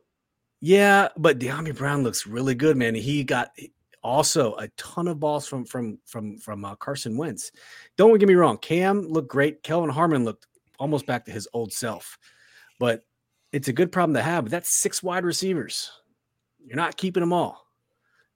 [0.60, 2.94] Yeah, but Dyami Brown looks really good, man.
[2.94, 3.56] He got
[4.02, 7.50] also a ton of balls from from from from uh, Carson Wentz.
[7.96, 9.62] Don't get me wrong, Cam looked great.
[9.62, 10.46] Kelvin Harmon looked
[10.78, 12.18] almost back to his old self,
[12.78, 13.04] but
[13.52, 14.44] it's a good problem to have.
[14.44, 15.90] But that's six wide receivers.
[16.64, 17.66] You're not keeping them all.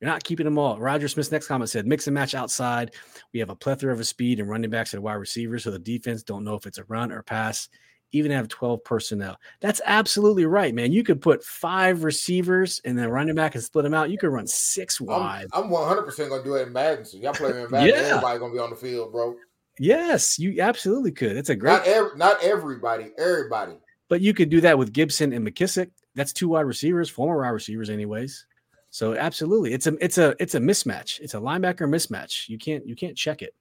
[0.00, 0.78] You're not keeping them all.
[0.78, 2.94] Roger Smith's next comment said, "Mix and match outside.
[3.32, 6.22] We have a plethora of speed and running backs and wide receivers, so the defense
[6.22, 7.68] don't know if it's a run or pass.
[8.14, 9.36] Even have 12 personnel.
[9.60, 10.92] That's absolutely right, man.
[10.92, 14.08] You could put five receivers and then running back and split them out.
[14.10, 15.46] You could run six wide.
[15.52, 17.04] I'm, I'm 100 percent gonna do it in Madden.
[17.04, 17.88] So y'all play me in Madden.
[17.88, 17.94] Yeah.
[17.96, 19.34] Everybody gonna be on the field, bro.
[19.78, 21.36] yes, you absolutely could.
[21.36, 23.10] It's a great, Not every, not everybody.
[23.18, 23.72] Everybody.
[24.08, 25.90] but you could do that with Gibson and McKissic.
[26.14, 28.46] That's two wide receivers, former wide receivers, anyways.
[28.90, 31.18] So absolutely, it's a it's a it's a mismatch.
[31.18, 32.48] It's a linebacker mismatch.
[32.48, 33.52] You can't you can't check it.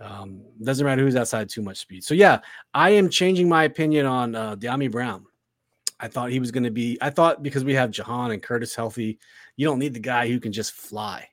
[0.00, 2.04] Um, doesn't matter who's outside too much speed.
[2.04, 2.40] So yeah,
[2.72, 5.24] I am changing my opinion on uh, Dyami Brown.
[6.00, 6.98] I thought he was going to be.
[7.00, 9.18] I thought because we have Jahan and Curtis healthy,
[9.56, 11.28] you don't need the guy who can just fly.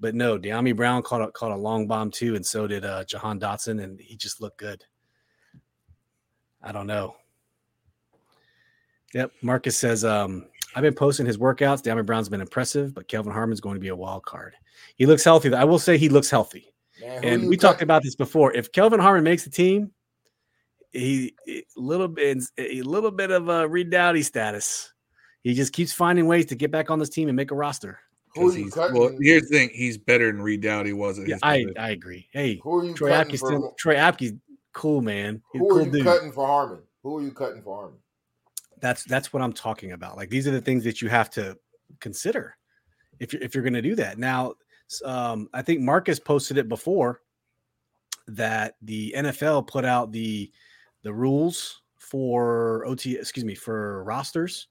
[0.00, 3.04] But no, Dyami Brown caught a, caught a long bomb too, and so did uh,
[3.04, 4.84] Jahan Dotson, and he just looked good.
[6.60, 7.14] I don't know.
[9.14, 11.82] Yep, Marcus says, um, I've been posting his workouts.
[11.82, 14.54] Dyami Brown's been impressive, but Kelvin Harmon's going to be a wild card.
[14.96, 15.54] He looks healthy.
[15.54, 16.71] I will say he looks healthy.
[17.02, 18.52] Man, And you we talked about this before.
[18.52, 19.90] If Kelvin Harmon makes the team,
[20.92, 24.92] he a little bit a little bit of a Reed Dowdy status.
[25.42, 27.98] He just keeps finding ways to get back on this team and make a roster.
[28.34, 28.98] Who are 'Cause you he's- cutting?
[28.98, 31.64] Well, here's the thing: he's better than Reed Dowdy was at Yeah, his I.
[31.78, 32.28] I agree.
[32.32, 33.46] Hey, Who are you Troy cutting Apke's for?
[33.48, 34.32] still, Troy Apke's
[34.72, 35.42] cool, man.
[35.52, 36.04] He's Who cool are you dude.
[36.04, 36.80] cutting for Harmon?
[37.02, 37.98] Who are you cutting for Harmon?
[38.80, 40.16] That's that's what I'm talking about.
[40.16, 41.58] Like these are the things that you have to
[42.00, 42.56] consider
[43.18, 44.18] if you're if you're going to do that.
[44.18, 44.56] Now, s-
[45.04, 47.22] um, I think Marcus posted it before
[48.28, 50.50] that the NFL put out the
[51.02, 54.68] the rules for OT, excuse me, for rosters.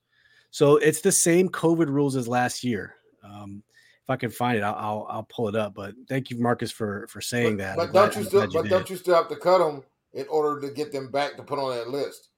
[0.52, 2.96] So it's the same COVID rules as last year.
[3.24, 3.64] Um,
[4.04, 5.74] if I can find it, I'll, I'll, I'll pull it up.
[5.74, 7.78] But thank you, Marcus, for for saying but, that.
[7.78, 8.52] But don't you still?
[8.52, 11.44] But don't you still have to cut them in order to get them back to
[11.44, 12.30] put on that list?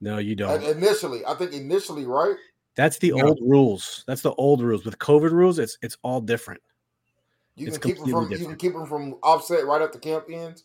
[0.00, 0.62] No, you don't.
[0.64, 2.34] initially, I think initially, right?
[2.74, 4.02] That's the old rules.
[4.06, 4.84] That's the old rules.
[4.84, 6.60] With COVID rules, it's it's all different.
[7.56, 8.40] You can keep them from different.
[8.40, 10.64] you can keep them from offset right at the camp ends.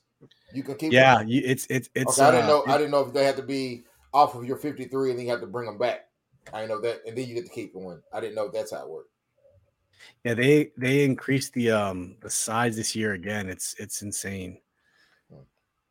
[0.54, 0.94] You can keep.
[0.94, 2.20] Yeah, you, it's it's it's.
[2.20, 2.64] Okay, I didn't know.
[2.68, 5.20] Uh, I didn't know if they had to be off of your fifty three and
[5.20, 6.08] then you have to bring them back.
[6.54, 8.02] I know that, and then you get to keep one.
[8.14, 9.10] I didn't know if that's how it worked.
[10.24, 13.50] Yeah, they they increased the um the size this year again.
[13.50, 14.60] It's it's insane.
[15.30, 15.42] Hmm.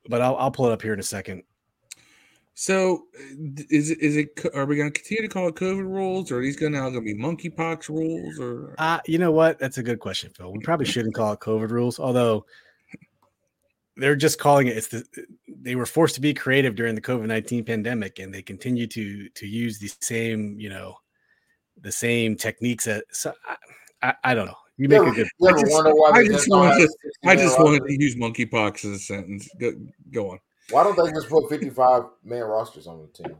[0.09, 1.43] But I'll I'll pull it up here in a second.
[2.59, 3.05] So
[3.69, 6.39] is it is it are we going to continue to call it COVID rules, or
[6.39, 9.59] are these going to now going to be monkeypox rules, or uh, you know what?
[9.59, 10.51] That's a good question, Phil.
[10.51, 12.47] We probably shouldn't call it COVID rules, although
[13.99, 14.77] they're just calling it.
[14.79, 15.05] It's the
[15.47, 19.29] they were forced to be creative during the COVID nineteen pandemic, and they continue to
[19.29, 20.97] to use the same you know
[21.83, 22.87] the same techniques.
[22.87, 23.57] That so I,
[24.09, 24.57] I, I don't know.
[24.79, 25.29] You make yeah, a good.
[25.47, 26.89] I just, I just wanted to,
[27.27, 29.47] I just wanted to use monkeypox as a sentence.
[29.61, 29.73] Go,
[30.11, 30.39] go on.
[30.71, 33.37] Why don't they just put 55 man rosters on the team?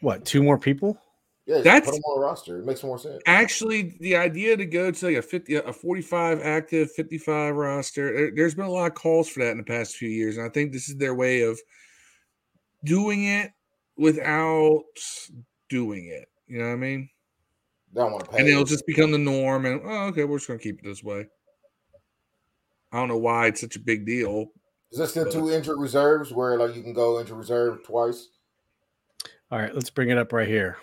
[0.00, 0.98] What, two more people?
[1.46, 2.58] Yeah, that's put them on a roster.
[2.58, 3.22] It makes more sense.
[3.26, 8.54] Actually, the idea to go to like a 50, a 45 active, 55 roster, there's
[8.54, 10.36] been a lot of calls for that in the past few years.
[10.36, 11.58] And I think this is their way of
[12.84, 13.50] doing it
[13.96, 14.84] without
[15.70, 16.28] doing it.
[16.48, 17.08] You know what I mean?
[17.94, 18.38] Don't want to pay.
[18.40, 19.64] And it'll just become the norm.
[19.64, 21.26] And oh, okay, we're just gonna keep it this way.
[22.92, 24.52] I don't know why it's such a big deal,
[24.90, 28.28] is this the two injured reserves where like you can go into reserve twice?
[29.50, 30.78] All right, let's bring it up right here.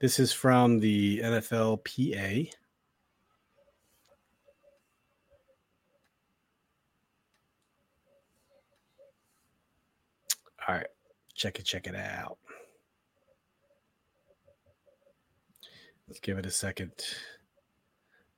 [0.00, 2.50] This is from the NFLPA.
[10.68, 10.86] All right,
[11.34, 12.38] check it, check it out.
[16.08, 16.92] Let's give it a second.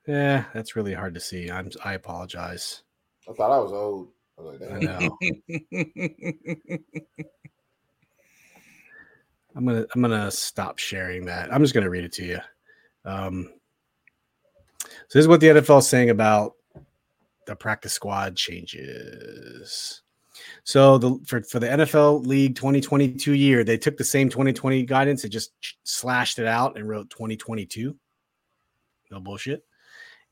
[0.06, 1.50] Yeah, that's really hard to see.
[1.50, 2.82] I'm I apologize.
[3.28, 4.08] I thought I was old.
[4.38, 5.16] I know.
[9.54, 11.52] I'm gonna I'm gonna stop sharing that.
[11.52, 12.38] I'm just gonna read it to you.
[13.04, 13.50] Um,
[14.82, 16.54] so this is what the NFL is saying about
[17.46, 20.02] the practice squad changes.
[20.64, 25.24] So the for, for the NFL League 2022 year, they took the same 2020 guidance,
[25.24, 25.52] and just
[25.84, 27.96] slashed it out and wrote 2022.
[29.10, 29.64] No bullshit.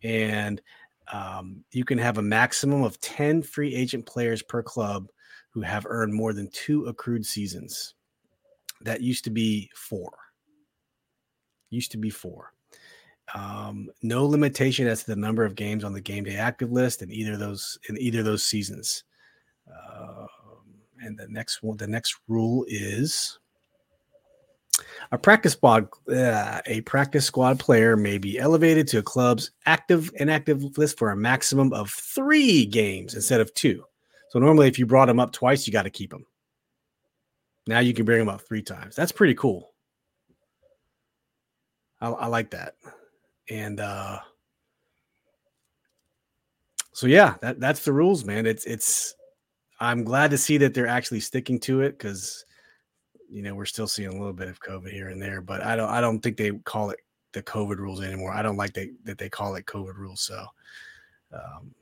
[0.03, 0.63] And
[1.13, 5.09] um, you can have a maximum of 10 free agent players per club
[5.51, 7.95] who have earned more than two accrued seasons.
[8.83, 10.13] That used to be four.
[11.71, 12.53] Used to be four.
[13.35, 17.03] Um, no limitation as to the number of games on the game day active list
[17.03, 19.05] in either those in either those seasons.
[19.69, 20.27] Uh,
[21.01, 23.39] and the next one, the next rule is
[25.13, 30.11] a practice squad, uh, a practice squad player may be elevated to a club's active
[30.17, 33.85] inactive list for a maximum of three games instead of two.
[34.31, 36.25] So normally, if you brought them up twice, you got to keep them.
[37.67, 38.97] Now you can bring them up three times.
[38.97, 39.73] That's pretty cool.
[42.01, 42.75] I, I like that.
[43.49, 44.21] And uh,
[46.93, 48.47] so yeah, that that's the rules, man.
[48.47, 49.15] It's it's.
[49.83, 52.45] I'm glad to see that they're actually sticking to it because
[53.31, 55.77] you know, we're still seeing a little bit of COVID here and there, but I
[55.77, 56.99] don't I don't think they call it
[57.33, 58.33] the COVID rules anymore.
[58.33, 60.21] I don't like they, that they call it COVID rules.
[60.21, 60.45] So,
[61.33, 61.75] um,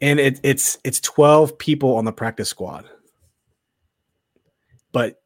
[0.00, 2.88] and it, it's it's 12 people on the practice squad.
[4.92, 5.22] But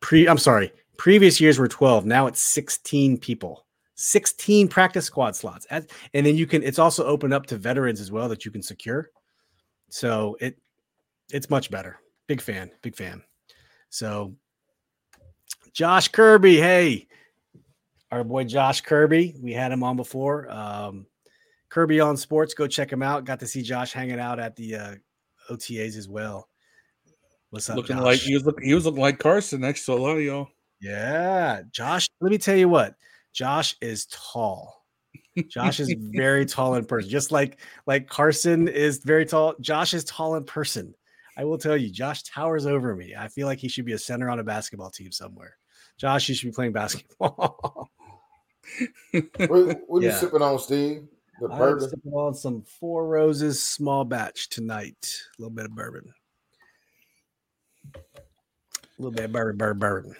[0.00, 2.06] pre I'm sorry, previous years were 12.
[2.06, 3.66] Now it's 16 people.
[3.96, 5.66] 16 practice squad slots.
[5.70, 8.62] And then you can it's also open up to veterans as well that you can
[8.62, 9.10] secure.
[9.90, 10.56] So it
[11.32, 11.98] it's much better.
[12.26, 13.22] Big fan, big fan.
[13.90, 14.34] So,
[15.72, 17.08] Josh Kirby, hey,
[18.10, 20.50] our boy Josh Kirby, we had him on before.
[20.50, 21.06] Um,
[21.68, 23.24] Kirby on Sports, go check him out.
[23.24, 24.94] Got to see Josh hanging out at the uh,
[25.50, 26.48] OTAs as well.
[27.50, 28.04] What's up, looking Josh?
[28.04, 30.48] like he was looking, he was looking like Carson next to a lot of y'all.
[30.80, 32.08] Yeah, Josh.
[32.20, 32.94] Let me tell you what,
[33.32, 34.84] Josh is tall.
[35.48, 39.54] Josh is very tall in person, just like like Carson is very tall.
[39.60, 40.94] Josh is tall in person.
[41.40, 43.14] I will tell you, Josh towers over me.
[43.18, 45.56] I feel like he should be a center on a basketball team somewhere.
[45.96, 47.88] Josh, you should be playing basketball.
[49.12, 50.10] what, what are yeah.
[50.10, 51.08] you sipping on, Steve?
[51.40, 51.48] The.
[51.48, 55.18] I'm sipping on some Four Roses small batch tonight.
[55.38, 56.12] A little bit of bourbon.
[57.94, 58.00] A
[58.98, 60.16] little bit of bourbon, bourbon, bourbon.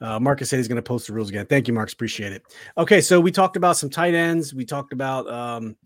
[0.00, 1.44] Uh, Marcus said he's going to post the rules again.
[1.44, 1.92] Thank you, Marcus.
[1.92, 2.44] Appreciate it.
[2.78, 4.54] Okay, so we talked about some tight ends.
[4.54, 5.76] We talked about um,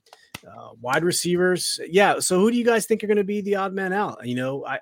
[0.46, 2.18] Uh, wide receivers, yeah.
[2.20, 4.26] So who do you guys think are going to be the odd man out?
[4.26, 4.78] You know, I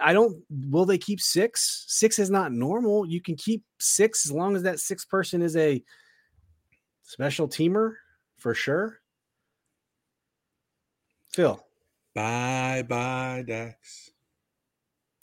[0.00, 0.42] I don't.
[0.70, 1.84] Will they keep six?
[1.88, 3.04] Six is not normal.
[3.06, 5.82] You can keep six as long as that six person is a
[7.02, 7.94] special teamer
[8.38, 9.00] for sure.
[11.32, 11.64] Phil,
[12.14, 14.10] Bye bye Dax.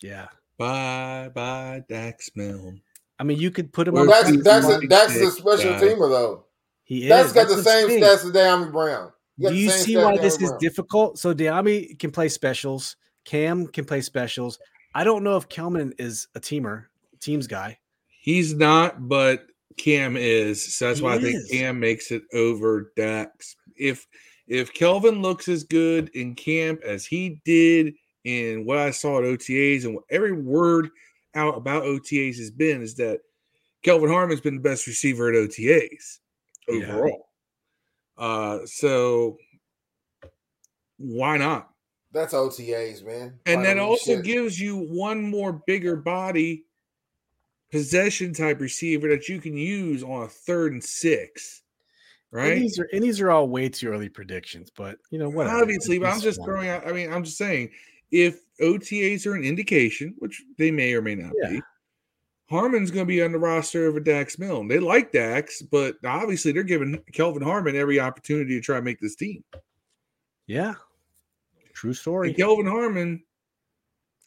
[0.02, 0.28] yeah.
[0.58, 2.82] Bye bye Dax Milne.
[3.20, 4.10] I mean, you could put him Well, on.
[4.10, 5.80] Dax, He's Dax, my is, a special guy.
[5.82, 6.46] teamer though.
[6.84, 7.10] He is.
[7.10, 8.02] That's got the same thing.
[8.04, 9.12] stats as Dyami Brown.
[9.38, 11.20] He got Do you see why this is difficult?
[11.20, 12.96] So Dyami can play specials.
[13.26, 14.60] Cam can play specials.
[14.96, 16.86] I don't know if Kelvin is a teamer,
[17.20, 17.78] teams guy.
[18.22, 20.76] He's not, but Cam is.
[20.76, 21.50] So that's He why I think.
[21.52, 23.56] Cam makes it over Dax.
[23.76, 24.08] If
[24.48, 29.26] if Kelvin looks as good in camp as he did in what I saw at
[29.26, 30.90] OTAs, and what every word
[31.36, 33.20] out about OTAs has been is that
[33.84, 36.20] Kelvin Harmon's been the best receiver at OTAs
[36.70, 36.76] Yeah.
[36.94, 37.27] overall.
[38.18, 39.38] Uh, so
[40.98, 41.70] why not?
[42.12, 43.40] That's OTAs, man.
[43.46, 44.24] And that also shit.
[44.26, 46.66] gives you one more bigger body
[47.72, 51.62] possession type receiver that you can use on a third and six.
[52.32, 52.56] And Right?
[52.60, 55.48] these are and these are all way too early predictions, but you know what?
[55.48, 56.88] Obviously, but I'm just throwing out.
[56.88, 57.70] I mean, I'm just saying
[58.12, 61.50] if OTAs are an indication, which they may or may not Yeah.
[61.52, 61.62] be,
[62.50, 64.68] Harmon's going to be on the roster over Dax Milne.
[64.68, 69.02] They like Dax, but obviously they're giving Kelvin Harmon every opportunity to try and make
[69.02, 69.44] this team.
[70.46, 70.76] Yeah,
[71.74, 72.30] true story.
[72.30, 73.24] And Kelvin Harmon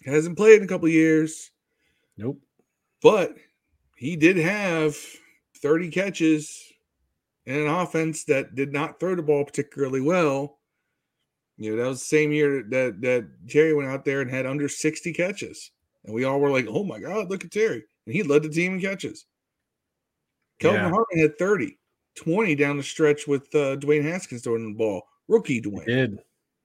[0.05, 1.51] hasn't played in a couple of years.
[2.17, 2.39] Nope.
[3.03, 3.37] but
[3.97, 4.95] he did have
[5.63, 6.71] 30 catches
[7.47, 10.59] in an offense that did not throw the ball particularly well.
[11.57, 14.47] You know, that was the same year that that Jerry went out there and had
[14.47, 15.71] under 60 catches.
[16.05, 17.85] And we all were like, oh my God, look at Terry.
[18.07, 19.27] And he led the team in catches.
[20.59, 20.89] Kelvin Yeah.
[20.91, 21.79] Harmon had 30,
[22.17, 25.03] 20 down the stretch with uh, Dwayne Haskins throwing the ball.
[25.29, 25.87] Rookie He Dwayne.
[25.87, 26.19] did.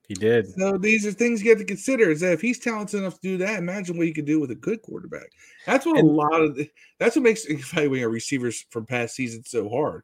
[0.08, 0.46] He did.
[0.56, 2.10] So these are things you have to consider.
[2.10, 4.50] Is that if he's talented enough to do that, imagine what he could do with
[4.52, 5.28] a good quarterback.
[5.66, 6.70] That's what And- a lot of the,
[7.00, 10.02] that's what makes evaluating our receivers from past seasons so hard.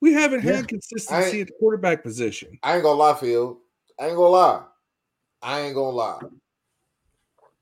[0.00, 0.56] We haven't Yeah.
[0.56, 2.58] had consistency at the quarterback position.
[2.64, 3.60] I ain't gonna lie, Phil.
[4.00, 4.64] I ain't gonna lie.
[5.40, 6.20] I ain't gonna lie.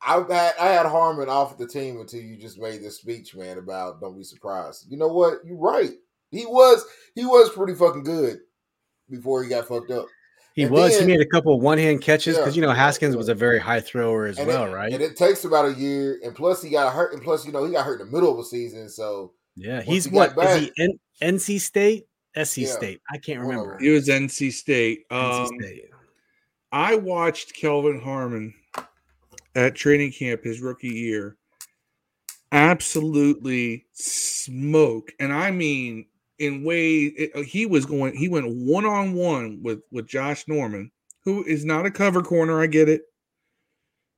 [0.03, 3.59] I had I had Harmon off the team until you just made this speech, man,
[3.59, 4.87] about don't be surprised.
[4.91, 5.39] You know what?
[5.45, 5.91] You're right.
[6.31, 6.85] He was
[7.15, 8.39] he was pretty fucking good
[9.11, 10.07] before he got fucked up.
[10.55, 10.99] He And was.
[10.99, 12.61] then- he made a couple of one hand catches because Yeah.
[12.63, 14.93] you know Haskins was a very high thrower as well, it, right?
[14.93, 17.65] And it takes about a year, and plus he got hurt, and plus you know
[17.65, 20.47] he got hurt in the middle of the season, so yeah, he's he got what
[20.47, 20.83] is back- he?
[20.85, 20.99] N-
[21.37, 22.73] NC State, SC Yeah.
[22.73, 23.01] State.
[23.13, 23.73] I can't remember.
[23.73, 23.81] them.
[23.83, 25.05] He was NC State.
[25.11, 25.91] NC Um, State.
[26.73, 28.55] I watched Kelvin Harmon
[29.55, 31.37] at training camp his rookie year
[32.53, 35.13] absolutely smoke.
[35.19, 36.07] And I mean,
[36.39, 40.49] in way it, uh, he was going, he went one on one with with Josh
[40.49, 40.91] Norman,
[41.25, 42.61] who is not a cover corner.
[42.61, 43.03] I get it,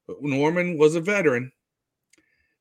[0.07, 1.53] but Norman was a veteran.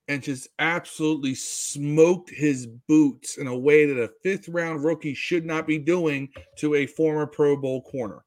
[0.07, 5.45] And just absolutely smoked his boots in a way that a fifth round rookie should
[5.45, 8.25] not be doing to a former Pro Bowl corner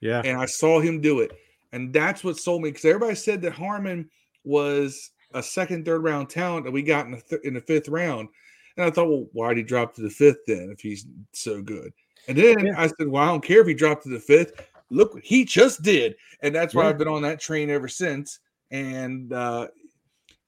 [0.00, 1.32] Yeah, and I saw him do it.
[1.74, 4.08] And that's what sold me because everybody said that Harmon
[4.44, 7.88] was a second, third round talent that we got in the th- in the fifth
[7.88, 8.28] round.
[8.76, 11.60] And I thought, well, why did he drop to the fifth then if he's so
[11.60, 11.92] good?
[12.28, 12.74] And then Yeah.
[12.80, 14.52] I said, well, I don't care if he dropped to the fifth.
[14.90, 16.14] Look what he just did.
[16.40, 16.90] And that's why Yeah.
[16.90, 18.38] I've been on that train ever since.
[18.70, 19.68] And uh,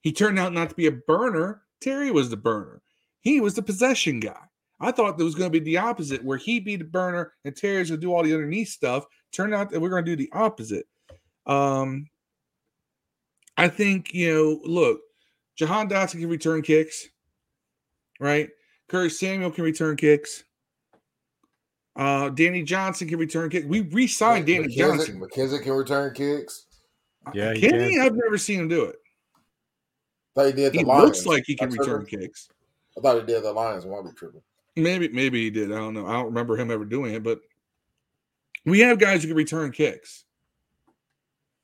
[0.02, 1.62] he turned out not to be a burner.
[1.80, 2.82] Terry was the burner.
[3.20, 4.38] He was the possession guy.
[4.78, 7.56] I thought there was going to be the opposite, where he'd be the burner and
[7.56, 9.06] Terry's going to do all the underneath stuff.
[9.32, 10.86] Turned out that we're going to do the opposite.
[11.46, 12.08] Um,
[13.56, 14.60] I think you know.
[14.64, 15.00] Look,
[15.56, 17.08] Jahan Dotson can return kicks,
[18.20, 18.48] right?
[18.88, 20.44] Curtis Samuel can return kicks.
[21.96, 23.66] Uh, Danny Johnson can return kicks.
[23.66, 25.20] We re-signed Danny McKissic, Johnson.
[25.20, 26.66] McKissic can return kicks.
[27.32, 27.94] Yeah, he can he?
[27.96, 28.02] can.
[28.02, 28.96] I've never seen him do it.
[30.34, 31.04] thought he did the He Lions.
[31.04, 32.20] looks like he can I return tripping?
[32.20, 32.48] kicks.
[32.96, 33.86] I thought he did the Lions.
[33.86, 34.42] Why be tripping?
[34.76, 35.72] Maybe, maybe he did.
[35.72, 36.06] I don't know.
[36.06, 37.40] I don't remember him ever doing it, but
[38.66, 40.25] we have guys who can return kicks.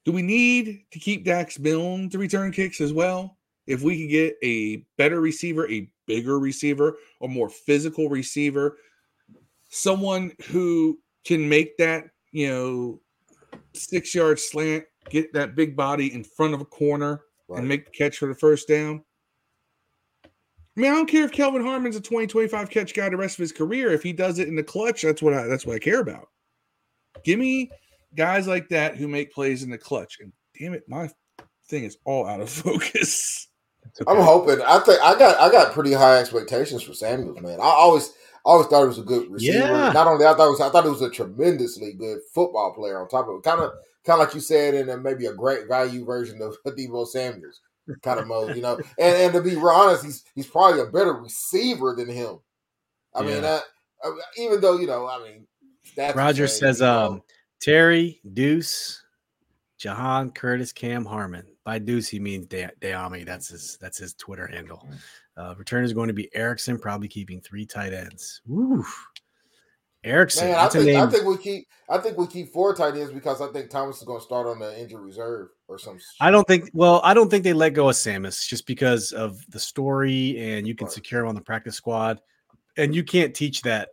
[0.04, 3.38] Do we need to keep Dax Milne to return kicks as well?
[3.66, 8.78] If we could get a better receiver, a bigger receiver, a more physical receiver,
[9.68, 13.00] someone who can make that, you know,
[13.74, 17.58] six yard slant, get that big body in front of a corner, Right.
[17.58, 19.04] and make the catch for the first down.
[20.24, 20.28] I
[20.80, 23.42] mean, I don't care if Kelvin Harmon's a 20, 25 catch guy the rest of
[23.42, 23.92] his career.
[23.92, 26.28] If he does it in the clutch, that's what I that's what I care about.
[27.24, 27.70] Give me
[28.16, 30.18] guys like that who make plays in the clutch.
[30.20, 31.10] And damn it, my
[31.68, 33.48] thing is all out of focus.
[34.00, 34.10] Okay.
[34.10, 34.60] I'm hoping.
[34.64, 37.60] I think I got I got pretty high expectations for Samuels, man.
[37.60, 38.12] I always
[38.44, 39.58] always thought he was a good receiver.
[39.58, 39.92] Yeah.
[39.92, 42.72] Not only that, I thought it was I thought he was a tremendously good football
[42.74, 43.42] player on top of it.
[43.42, 43.72] Kind of
[44.04, 47.60] kind of like you said in a, maybe a great value version of Deebo Samuels
[48.02, 48.78] kind of mode, you know.
[48.98, 52.38] And and to be honest, he's he's probably a better receiver than him.
[53.14, 53.60] I mean, Yeah.
[54.04, 55.46] uh, uh, even though you know, I mean,
[55.96, 57.06] that's Roger says, you know.
[57.06, 57.22] um,
[57.62, 59.02] Terry, Deuce,
[59.78, 61.46] Jahan, Curtis, Cam, Harmon.
[61.64, 63.24] By Deuce, he means De- Dyami.
[63.24, 63.78] That's his.
[63.80, 64.86] That's his Twitter handle.
[65.36, 68.42] Uh, return is going to be Erickson, probably keeping three tight ends.
[68.46, 68.84] Woo.
[70.04, 70.48] Erickson.
[70.48, 73.40] Man, I think I think we keep I think we keep four tight ends because
[73.40, 75.98] I think Thomas is going to start on the injury reserve or some.
[76.20, 76.68] I don't think.
[76.72, 80.66] Well, I don't think they let go of Sammis just because of the story, and
[80.66, 80.94] you can Right.
[80.94, 82.20] secure him on the practice squad,
[82.76, 83.90] and you can't teach that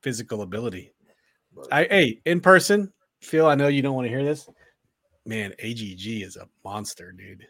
[0.00, 0.92] physical ability.
[1.56, 1.68] Right.
[1.90, 2.92] I hey, in person,
[3.22, 3.46] Phil.
[3.46, 4.48] I know you don't want to hear this.
[5.24, 7.46] Man, AGG is a monster, dude.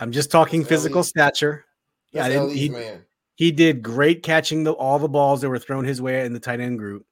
[0.00, 1.06] I'm just talking That's physical elite.
[1.08, 1.64] stature.
[2.12, 3.04] Yeah, I That's didn't- LE's he, man.
[3.36, 6.40] he did great catching the all the balls that were thrown his way in the
[6.40, 7.04] tight end group.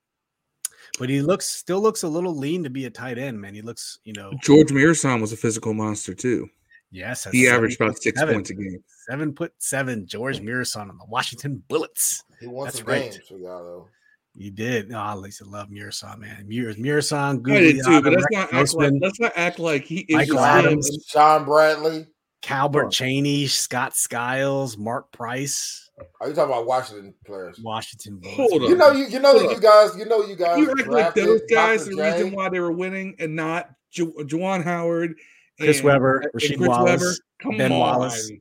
[0.98, 3.54] But he looks still looks a little lean to be a tight end, man.
[3.54, 6.48] He looks, you know, George Muresan was a physical monster too.
[6.90, 8.34] yes, He averaged about six seven.
[8.36, 8.84] points a game.
[9.08, 12.22] Seven foot seven, George Muresan on the Washington Bullets.
[12.40, 13.10] He won That's some right.
[13.10, 13.88] games for y'all though.
[14.34, 14.92] You did.
[14.92, 16.44] Oh, I used to love Muresan, man.
[16.48, 20.00] Mir- Muresan, I did too, but let's not act like let's not act like he
[20.08, 20.88] is Michael Adams.
[20.88, 20.96] him.
[21.06, 22.06] Shawn Bradley.
[22.40, 25.88] Calbert Cheney, Scott Skiles, Mark Price,
[26.20, 27.60] Are you talking about Washington players?
[27.62, 28.36] Washington Bullets.
[28.36, 28.78] Hold You on.
[28.78, 29.54] know, you you know Hold that on.
[29.54, 30.58] you guys, you know you guys.
[30.58, 31.92] You act like those guys Dr.
[31.92, 35.14] are the reason why they were winning and not Ju- Juwan Howard,
[35.60, 37.14] Chris and- Webber, and Rasheed Chris Wallace, Webber.
[37.42, 37.78] Come Ben on.
[37.78, 38.32] Wallace.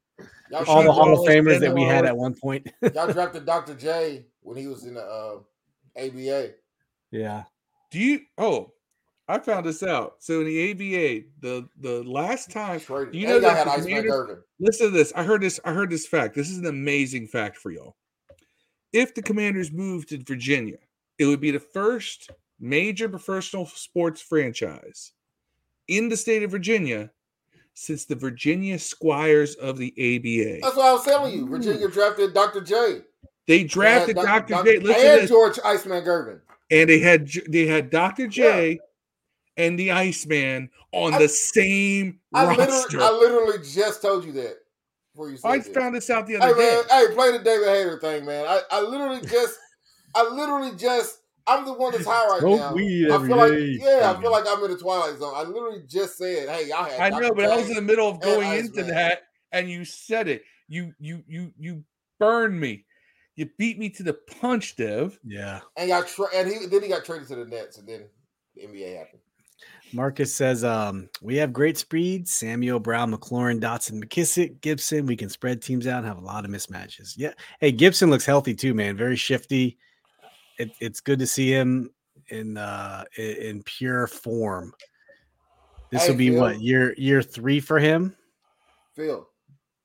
[0.50, 2.68] Y'all, all the Hall of Famers Ben that we had at one point.
[2.96, 3.76] y'all drafted Dr.
[3.76, 5.38] J when he was in the uh,
[5.98, 6.52] ABA.
[7.12, 7.44] yeah.
[7.92, 8.22] Do you?
[8.38, 8.72] Oh,
[9.28, 10.16] I found this out.
[10.20, 13.16] So in the ABA, the the last time, Traded.
[13.16, 15.14] you know that had the Iceman listen to this.
[15.16, 15.60] I heard this.
[15.64, 16.36] I heard this fact.
[16.36, 17.96] This is an amazing fact for y'all.
[18.94, 20.78] If the Commanders moved to Virginia,
[21.18, 22.30] it would be the first
[22.60, 25.14] major professional sports franchise
[25.88, 27.10] in the state of Virginia
[27.74, 30.60] since the Virginia Squires of the ABA.
[30.62, 31.48] That's what I was telling you.
[31.48, 32.62] Virginia drafted Dr.
[32.62, 33.02] J.
[33.52, 34.64] They drafted They had Dr.
[34.64, 34.76] J.
[34.76, 35.28] Doc- Listen and.
[35.28, 36.40] George Iceman Gervin.
[36.72, 38.28] and they had they had Dr.
[38.28, 38.80] J
[39.58, 42.98] and the Iceman on I- the same I roster.
[43.00, 44.56] literally, I literally just told you that
[45.14, 45.68] before you said I this.
[45.68, 46.76] found this out the Hey other day.
[46.76, 48.46] man, hey, play the David Hayter thing, man.
[48.48, 49.60] I, I literally just,
[50.16, 52.74] I literally just, I'm the one that's high right Smoke now.
[52.74, 53.80] weed I feel like, day.
[53.82, 55.34] yeah, I feel like I'm in the twilight zone.
[55.36, 57.02] I literally just said, hey, y'all had.
[57.02, 57.22] I Dr.
[57.24, 58.88] know, but I was in the middle of going into Iceman.
[58.96, 60.44] that, and you said it.
[60.70, 61.84] You you you you
[62.18, 62.86] burned me.
[63.36, 65.18] You beat me to the punch, Dev.
[65.24, 65.62] Yeah.
[65.78, 68.06] and y'all tra- and he then he got traded to the Nets, and then
[68.56, 69.22] the NBA happened.
[69.94, 72.28] Marcus says, um, we have great speed.
[72.28, 75.06] Samuel, Brown, McLaurin, Dotson, McKissic, Gibson.
[75.06, 77.14] We can spread teams out and have a lot of mismatches.
[77.18, 77.34] Yeah.
[77.60, 78.96] Hey, Gibson looks healthy too, man.
[78.98, 79.78] Very shifty.
[80.58, 81.90] It, it's good to see him
[82.30, 84.74] in uh i- in pure form.
[85.92, 86.40] This will Hey, be Phil.
[86.40, 88.16] what year year three for him.
[88.96, 89.28] Phil,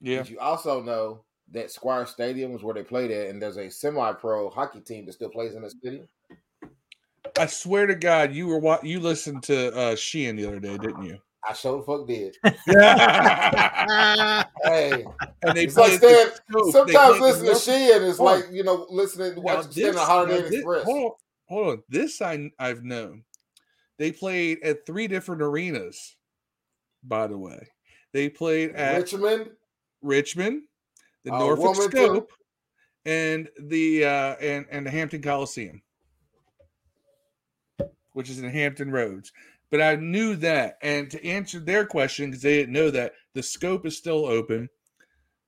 [0.00, 0.18] Yeah.
[0.18, 3.70] did you also know that Squire Stadium is where they played at, and there's a
[3.70, 6.08] semi-pro hockey team that still plays in the stadium?
[7.38, 10.76] I swear to God, you were what you listened to uh Sheehan the other day,
[10.78, 11.18] didn't you?
[11.48, 12.36] I sure the fuck did.
[14.64, 15.04] Hey,
[15.42, 18.44] and they it's like played the saying sometimes listening to North- Sheehan is Hold like
[18.52, 20.84] you know listening Now watching this- standing Holiday this- Express.
[20.84, 21.10] Hold on,
[21.48, 21.82] hold on.
[21.88, 23.22] This I I've known.
[23.98, 26.16] They played at three different arenas.
[27.04, 27.68] By the way,
[28.12, 29.50] they played at Richmond,
[30.02, 30.62] Richmond,
[31.26, 31.76] the Uh, Norfolk.
[31.90, 32.32] Scope,
[33.04, 35.82] and the uh, and and the Hampton Coliseum,
[38.12, 39.32] which is in Hampton Roads.
[39.70, 43.42] But I knew that, and to answer their question because they didn't know that the
[43.42, 44.68] Scope is still open.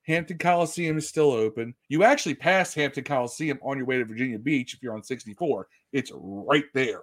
[0.03, 1.75] Hampton Coliseum is still open.
[1.89, 5.69] You actually pass Hampton Coliseum on your way to Virginia Beach if you're on 64.
[5.93, 7.03] It's right there.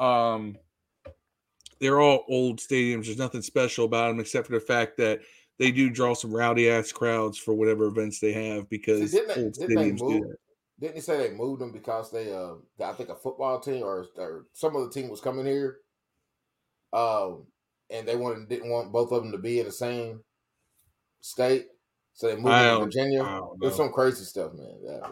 [0.00, 0.56] Um,
[1.80, 3.06] they're all old stadiums.
[3.06, 5.20] There's nothing special about them except for the fact that
[5.62, 9.66] they do draw some rowdy ass crowds for whatever events they have because didn't they-
[9.66, 10.24] didn't they move-
[10.80, 12.54] didn't he say they moved them because they uh
[12.84, 15.78] I think a football team or, or some other team was coming here,
[16.92, 17.46] um,
[17.90, 20.24] and they wanted didn't want both of them to be in the same
[21.20, 21.68] state,
[22.14, 23.22] so they moved to Virginia.
[23.22, 23.84] I don't It was know.
[23.84, 24.74] some crazy stuff, man.
[24.82, 25.10] Yeah.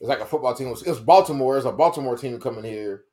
[0.00, 0.70] It's like a football team.
[0.70, 1.56] Was, it was Baltimore.
[1.56, 3.04] It's a Baltimore team coming here.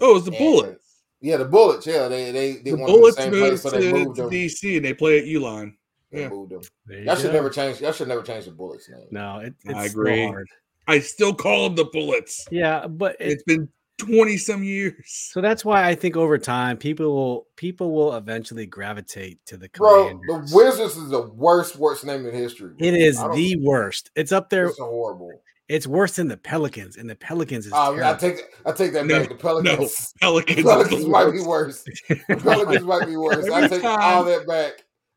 [0.00, 0.89] Oh, it's the And- Bullets.
[1.20, 1.86] Yeah, the Bullets.
[1.86, 4.16] Yeah, they they The didn't want the Bullets same moved place, so they to, moved
[4.16, 4.30] to them.
[4.30, 5.74] DC and they play at Uline.
[6.10, 6.28] They yeah.
[6.28, 6.62] moved them.
[6.86, 7.32] There you Y'all should go.
[7.32, 7.80] never change.
[7.80, 9.06] Y'all should never change the Bullets name.
[9.10, 10.26] No, it, I it's still agree.
[10.26, 10.48] hard.
[10.88, 12.48] I still call them the Bullets.
[12.50, 13.68] Yeah, but it, It's been
[13.98, 14.94] 20 some years.
[15.32, 19.68] So that's why I think over time people will people will eventually gravitate to the
[19.74, 20.50] Bro, Commanders.
[20.50, 22.70] the Wizards is the worst worst name in history.
[22.76, 22.88] bro.
[22.88, 24.10] it is the worst.
[24.16, 24.66] It's up there.
[24.66, 25.30] It's horrible.
[25.70, 29.06] It's worse than the Pelicans, and the Pelicans is Um, I take I take that
[29.06, 29.28] No, back.
[29.28, 31.84] The No, Pelicans, Pelicans, the is Pelicans the might be worse.
[32.08, 33.48] The Pelicans might be worse.
[33.48, 34.72] I take time- all that back.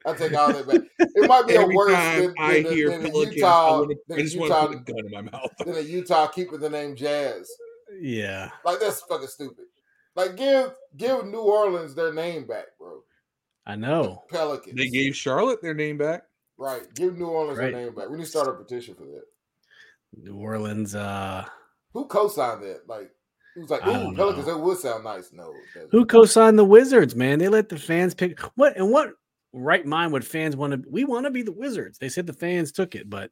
[0.05, 0.81] I take all that back.
[0.99, 3.67] It might be a worse time than, I than, hear than, than Pelicans, Utah.
[3.67, 5.51] I, wanna, than I just want to put a gun in my mouth.
[5.65, 7.49] than a Utah keeping the name Jazz.
[7.99, 9.65] yeah, Like that's fucking stupid.
[10.15, 12.99] Like give give New Orleans their name back, bro.
[13.65, 14.23] I know.
[14.29, 14.75] Pelicans.
[14.77, 16.25] They gave Charlotte their name back.
[16.57, 16.83] right.
[16.93, 17.71] Give New Orleans Right.
[17.73, 18.09] their name back.
[18.09, 19.23] We need to start a petition for that.
[20.15, 20.95] New Orleans.
[20.95, 21.45] Uh,
[21.93, 22.81] Who co-signed that?
[22.87, 23.11] Like
[23.55, 24.53] who's like, I ooh, Pelicans, know.
[24.53, 25.31] that would sound nice.
[25.31, 25.53] No,
[25.91, 27.15] who co-signed the Wizards?
[27.15, 29.11] Man, they let the fans pick what and what
[29.53, 30.89] right mind would fans want to?
[30.89, 31.97] We want to be the Wizards.
[31.97, 33.31] They said the fans took it, but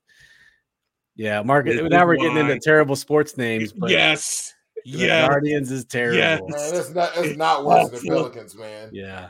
[1.16, 1.66] yeah, Mark.
[1.66, 3.74] This is Now we're getting into terrible sports names.
[3.74, 4.54] But yes.
[4.86, 5.28] the Yes.
[5.28, 6.18] Guardians is terrible.
[6.18, 6.42] Yes.
[6.42, 8.10] Man, it's not it's It's not worse than the.
[8.10, 8.90] Pelicans, man.
[8.92, 9.30] Yeah.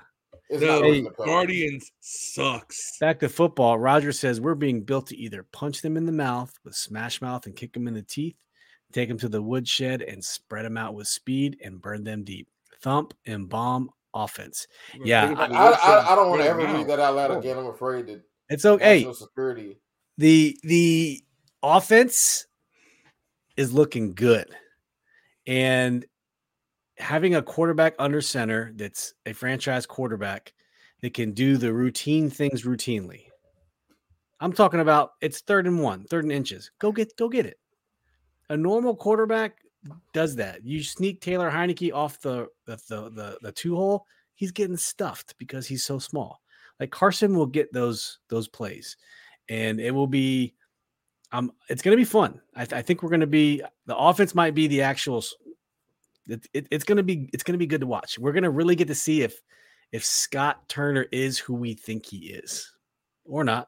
[0.51, 2.97] It's No, not worse the Guardians sucks.
[2.99, 3.79] Back to football.
[3.79, 7.45] Roger says we're being built to either punch them in the mouth with smash mouth
[7.45, 8.35] and kick them in the teeth,
[8.91, 12.47] take them to the woodshed and spread them out with speed and burn them deep.
[12.83, 14.67] Thump and bomb offense.
[15.05, 17.39] Yeah, I, I, I, I don't want to ever read that out loud Oh.
[17.39, 17.57] again.
[17.57, 18.97] I'm afraid that It's okay.
[18.97, 19.77] national security.
[20.17, 21.23] the the
[21.63, 22.45] offense
[23.55, 24.47] is looking good
[25.47, 26.05] and
[27.01, 30.53] having a quarterback under center that's a franchise quarterback
[31.01, 33.23] that can do the routine things routinely.
[34.39, 36.71] I'm talking about it's third and one third and inches.
[36.79, 37.59] Go get go get it.
[38.49, 39.57] A normal quarterback
[40.13, 40.63] does that.
[40.63, 45.67] You sneak taylor heinicke off the the the, the, two hole he's getting stuffed because
[45.67, 46.41] he's so small.
[46.79, 48.97] Like carson will get those those plays
[49.49, 50.55] and it will be
[51.31, 52.41] um it's going to be fun.
[52.55, 55.23] I, th- I think we're going to be the offense might be the actual
[56.31, 58.43] it, it- it's going to be it's going to be good to watch we're going
[58.43, 59.41] to really get to see if
[59.91, 62.71] if scott turner is who we think he is
[63.25, 63.67] or not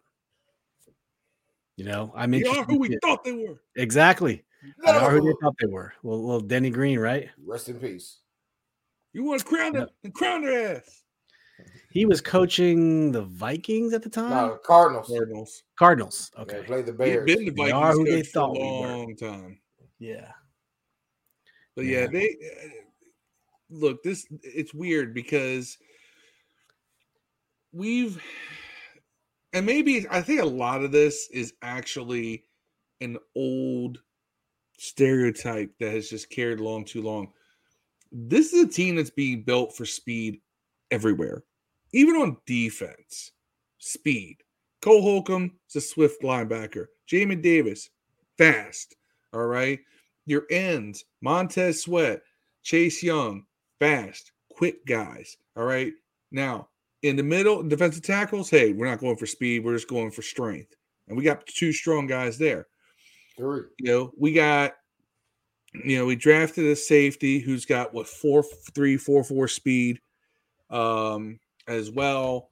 [1.78, 3.00] you know I mean, They are who we it.
[3.02, 3.62] thought they were.
[3.76, 4.44] exactly
[4.86, 8.20] they are who they thought they were well, well denny green right Rest in peace.
[9.14, 11.04] You want to crown them and crown their ass.
[11.92, 15.08] he was coaching the vikings at the time No, Cardinals.
[15.08, 15.64] Cardinals.
[15.78, 17.26] cardinals They okay played the They've Bears.
[17.26, 18.88] been the They are Vikings who they coach for a thought we were.
[18.88, 19.60] long time.
[20.00, 20.32] yeah
[21.76, 22.08] But yeah, Yeah.
[22.08, 22.68] they uh,
[23.70, 24.26] look this.
[24.44, 25.78] It's weird because
[27.72, 28.22] we've,
[29.54, 32.46] and maybe I think a lot of this is actually
[33.02, 34.02] an old
[34.78, 37.32] stereotype that has just carried along too long.
[38.12, 40.40] This is a team that's being built for speed
[40.92, 41.44] everywhere,
[41.94, 43.32] even on defense.
[43.80, 44.38] Speed.
[44.82, 46.86] Cole Holcomb is a swift linebacker.
[47.12, 47.90] Jamin Davis,
[48.38, 48.96] fast.
[49.34, 49.80] All right.
[50.26, 52.22] Your ends, Montez Sweat,
[52.64, 53.46] Chase Young,
[53.80, 55.38] fast, quick guys.
[55.56, 55.94] All right.
[56.32, 56.70] Now,
[57.02, 59.64] in the middle, defensive tackles, hey, we're not going for speed.
[59.64, 60.74] We're just going for strength.
[61.08, 62.68] And we got two strong guys there.
[63.38, 63.64] Three.
[63.80, 64.74] You know, we got,
[65.74, 68.44] you know, we drafted a safety who's got what four,
[68.74, 70.00] three, four, four speed
[70.70, 72.52] um, as well.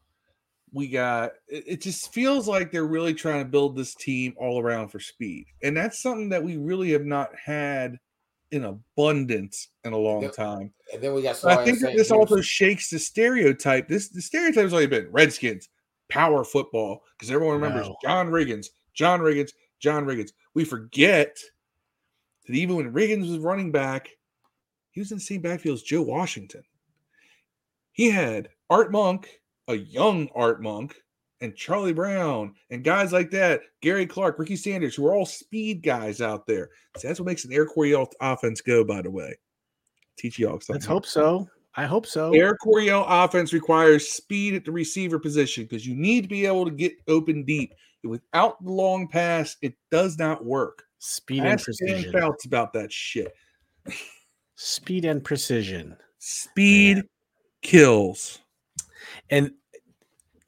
[0.73, 4.61] We got it, it just feels like they're really trying to build this team all
[4.61, 5.47] around for speed.
[5.63, 7.99] And that's something that we really have not had
[8.51, 10.33] in abundance in a long Yep.
[10.33, 10.73] time.
[10.93, 11.97] And then we got I think that St.
[11.97, 13.87] this also shakes the stereotype.
[13.87, 15.69] This the stereotype has only been Redskins,
[16.09, 17.97] power football, because everyone remembers No.
[18.01, 20.31] John Riggins, John Riggins, John Riggins.
[20.53, 21.37] We forget
[22.45, 24.09] that even when Riggins was running back,
[24.91, 26.63] he was in the same backfield as Joe Washington.
[27.93, 29.40] He had Art Monk,
[29.71, 30.95] a young Art Monk,
[31.41, 35.81] and Charlie Brown, and guys like that, Gary Clark, Ricky Sanders, who are all speed
[35.81, 36.69] guys out there.
[36.97, 39.35] So that's what makes an Air Coryell offense go, by the way.
[40.17, 40.75] Teach you all something.
[40.75, 45.63] let's hope so i hope so Air Coryell offense requires speed at the receiver position
[45.63, 47.73] because you need to be able to get open deep.
[48.03, 50.83] Without the long pass, it does not work.
[50.99, 53.33] speed and Ask Dan precision Fouts about that shit.
[54.55, 57.03] speed and precision Speed
[57.63, 58.39] kills.
[59.29, 59.51] and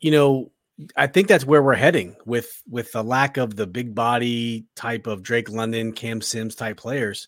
[0.04, 0.52] you know
[0.98, 5.08] i think that's where we're heading with with the lack of the big body type
[5.08, 7.28] of drake london cam sims type players.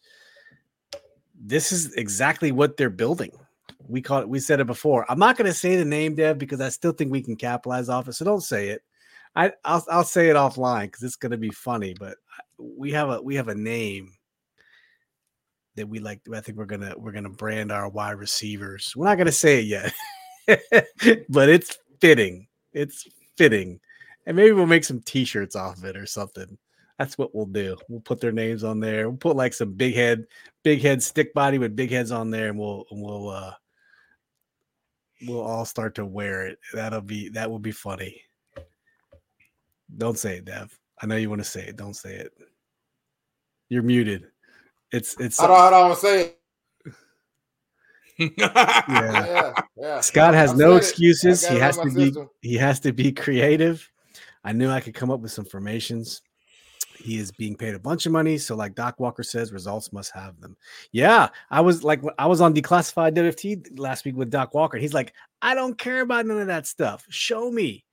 [1.37, 3.31] This is exactly what they're building.
[3.87, 5.05] We call it we said it before.
[5.09, 7.89] I'm not going to say the name dev because i still think we can capitalize
[7.89, 8.81] off it so don't say it.
[9.35, 12.17] I i'll, I'll say it offline because it's going to be funny but
[12.57, 14.11] we have a we have a name
[15.75, 18.93] that we like i think we're gonna we're gonna brand our wide receivers.
[18.95, 19.93] We're not gonna say it yet
[21.29, 22.47] but it's fitting.
[22.75, 23.07] It's
[23.37, 23.79] fitting.
[24.27, 26.57] And maybe we'll make some t-shirts off of it or something.
[26.99, 27.77] That's what we'll do.
[27.89, 29.09] We'll put their names on there.
[29.09, 30.25] We'll put like some big head,
[30.63, 33.53] big head stick body with big heads on there, and we'll we'll uh
[35.27, 36.59] we'll all start to wear it.
[36.73, 38.21] That'll be that will be funny.
[39.97, 40.77] Don't say it, Dev.
[41.01, 41.75] I know you want to say it.
[41.75, 42.31] Don't say it.
[43.67, 44.27] You're muted.
[44.91, 46.39] It's it's I don't, I don't say it.
[48.17, 48.83] Yeah.
[48.87, 50.01] Yeah, yeah.
[50.01, 51.45] Scott has I no excuses.
[51.45, 52.29] He has to be system.
[52.41, 53.89] he has to be creative.
[54.43, 56.21] I knew I could come up with some formations.
[56.97, 60.11] He is being paid a bunch of money, so like Doc Walker says, results must
[60.13, 60.55] have them.
[60.91, 64.77] Yeah, I was like, I was on declassified WFT last week with Doc Walker.
[64.77, 67.05] He's like, I don't care about none of that stuff.
[67.09, 67.83] Show me.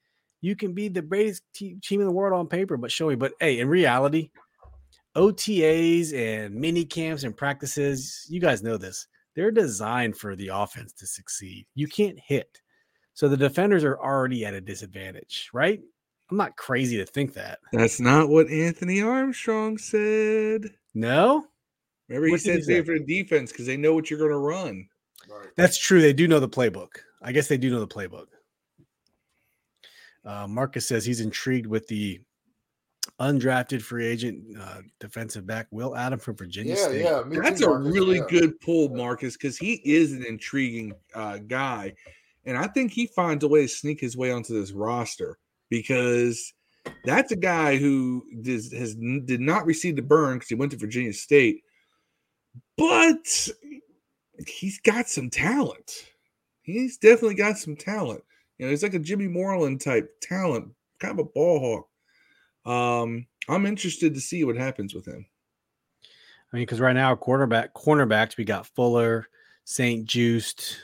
[0.40, 3.14] You can be the greatest te- team in the world on paper, but show me.
[3.14, 4.30] But hey, in reality,
[5.16, 9.06] OTAs and mini camps and practices, you guys know this.
[9.34, 11.66] They're designed for the offense to succeed.
[11.74, 12.60] You can't hit.
[13.14, 15.80] So the defenders are already at a disadvantage, right?
[16.30, 17.58] I'm not crazy to think that.
[17.72, 20.62] That's not what Anthony Armstrong said.
[20.94, 21.46] No,
[22.08, 22.72] Remember, he What said he say?
[22.74, 24.86] save for the defense because they know what you're going to run.
[25.30, 25.48] Right.
[25.56, 26.00] that's true.
[26.02, 26.88] They do know the playbook.
[27.22, 28.26] I guess they do know the playbook.
[30.24, 32.20] Uh, Marcus says he's intrigued with the
[33.22, 37.02] undrafted free agent uh, defensive back Will Adam from Virginia Yeah, State.
[37.02, 37.22] yeah.
[37.42, 38.24] That's too, a Marcus, really yeah.
[38.28, 41.94] good pull, Marcus, because he is an intriguing uh, guy,
[42.44, 45.38] and I think he finds a way to sneak his way onto this roster
[45.70, 46.52] because
[47.04, 50.78] that's a guy who does, has did not receive the burn because he went to
[50.78, 51.62] Virginia State,
[52.76, 53.48] but
[54.46, 56.06] he's got some talent.
[56.62, 58.24] He's definitely got some talent.
[58.58, 60.68] You know, he's like a Jimmy Moreland type talent,
[60.98, 61.88] kind of a ball hawk.
[62.64, 65.26] Um, I'm interested to see what happens with him.
[66.52, 69.26] I mean, because right now, quarterback cornerbacks, we got Fuller,
[69.64, 70.76] St-Juste,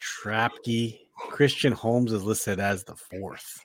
[0.00, 3.64] Trapke, Christian Holmes is listed as the fourth.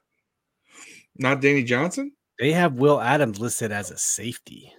[1.17, 2.13] Not Danny Johnson.
[2.39, 4.71] They have Will Adams listed as a safety.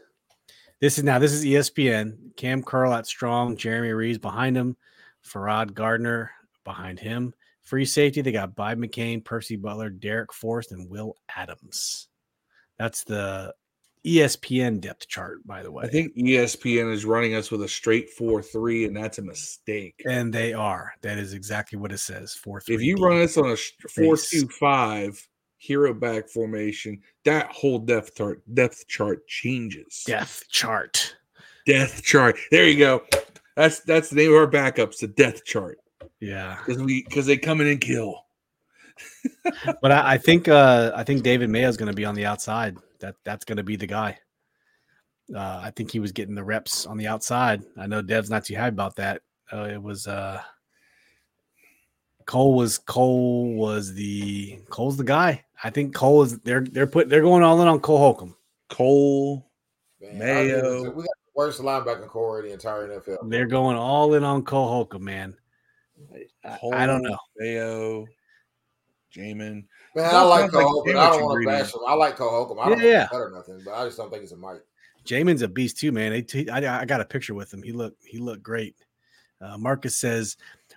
[0.80, 2.34] This is now this is ESPN.
[2.36, 4.76] Cam Curl at strong, Jeremy Reaves behind him,
[5.22, 6.30] Farad Gardner
[6.64, 7.34] behind him.
[7.70, 12.08] Free safety, they got Bob McCain, Percy Butler, Darrick Forrest, and Will Adams.
[12.80, 13.54] That's the
[14.04, 15.84] ESPN depth chart, by the way.
[15.84, 19.94] I think ESPN is running us with a straight four three, and that's a mistake.
[20.04, 20.94] And they are.
[21.02, 22.34] That is exactly what it says.
[22.34, 22.74] Four three.
[22.74, 23.56] If you run us on a
[23.88, 25.24] four two five
[25.58, 30.02] hero back formation, that whole depth chart depth chart changes.
[30.08, 31.14] depth chart.
[31.66, 32.36] Death chart.
[32.50, 33.04] There you go.
[33.54, 35.78] That's that's the name of our backups, the death chart,
[36.20, 36.58] Yeah.
[36.64, 38.24] because we because they come in and kill.
[39.80, 42.76] But I, I think uh I think David Mayo is gonna be on the outside.
[43.00, 44.18] That that's gonna be the guy.
[45.34, 47.62] Uh, I think he was getting the reps on the outside.
[47.78, 49.22] I know Dev's not too happy about that.
[49.50, 50.42] Uh, it was uh
[52.26, 55.44] Cole was Cole was the Cole's the guy.
[55.64, 58.36] I think Cole is they're they're put they're going all in on Cole Holcomb.
[58.68, 59.50] Cole.
[60.00, 60.56] Man, Mayo.
[60.56, 60.88] I agree.
[60.90, 63.28] We got the worst linebacker core in the entire NFL.
[63.28, 65.36] They're going all in on Cole Holcomb, man.
[66.44, 67.16] I, I don't know.
[67.36, 68.06] Mayo.
[69.14, 69.64] Jamin.
[69.94, 70.96] Man, I Sounds like like Cole Holcomb.
[70.96, 71.80] I don't want to bash him.
[71.86, 72.58] I like Cole Holcomb.
[72.60, 73.08] I don't Yeah, yeah, yeah.
[73.10, 74.62] better or nothing, but I just don't think he's a Mike.
[75.04, 76.12] Jamin's a beast too, man.
[76.12, 77.62] I t- I, I got a picture with him.
[77.62, 78.76] He looked he looked great.
[79.40, 80.36] Uh, Marcus says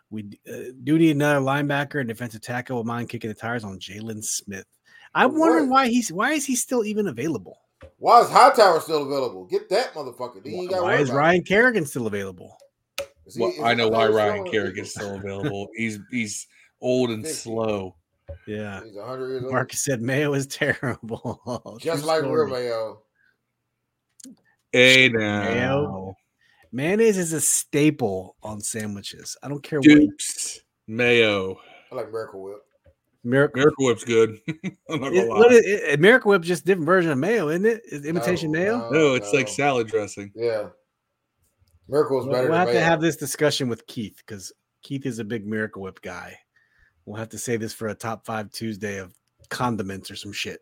[0.10, 2.78] we uh, do need another linebacker and defensive tackle.
[2.78, 4.66] Will mind kicking the tires on Jaylon Smith.
[5.14, 7.58] I'm For wondering why he's why is he still even available?
[8.00, 9.46] Why is Hightower still available?
[9.46, 10.44] Get that motherfucker.
[10.44, 12.58] Then you ain't gotta Why is about Ryan Kerrigan still available?
[13.26, 13.30] It.
[13.30, 15.68] Is he- Well, I know why Ryan still on the Kerrigan's still available.
[15.76, 16.48] He's he's
[16.82, 17.38] old and Fifty.
[17.40, 17.96] slow.
[18.48, 18.82] Yeah.
[18.84, 19.52] He's 100 years old.
[19.52, 21.78] Marcus said Mayo is terrible.
[21.82, 22.46] Just like story.
[22.46, 23.02] real Mayo.
[24.72, 25.44] Hey now.
[25.44, 26.16] Mayo.
[26.72, 29.38] Mayonnaise is a staple on sandwiches.
[29.44, 30.10] I don't care what
[30.88, 31.60] Mayo.
[31.92, 32.58] I like Miracle Whip.
[33.24, 33.60] Miracle.
[33.60, 34.40] Miracle Whip's good.
[34.90, 35.38] I'm not gonna It, lie.
[35.38, 37.82] what is, it, Miracle Whip just different version of mayo, isn't it?
[37.86, 38.90] Is imitation No, mayo?
[38.90, 40.32] no, it's like salad dressing.
[40.36, 40.70] Yeah.
[41.88, 45.24] Miracle is better we'll have to have this discussion with Keith because Keith is a
[45.24, 46.38] big Miracle Whip guy.
[47.06, 49.14] We'll have to say this for a top five Tuesday of
[49.50, 50.62] condiments or some shit.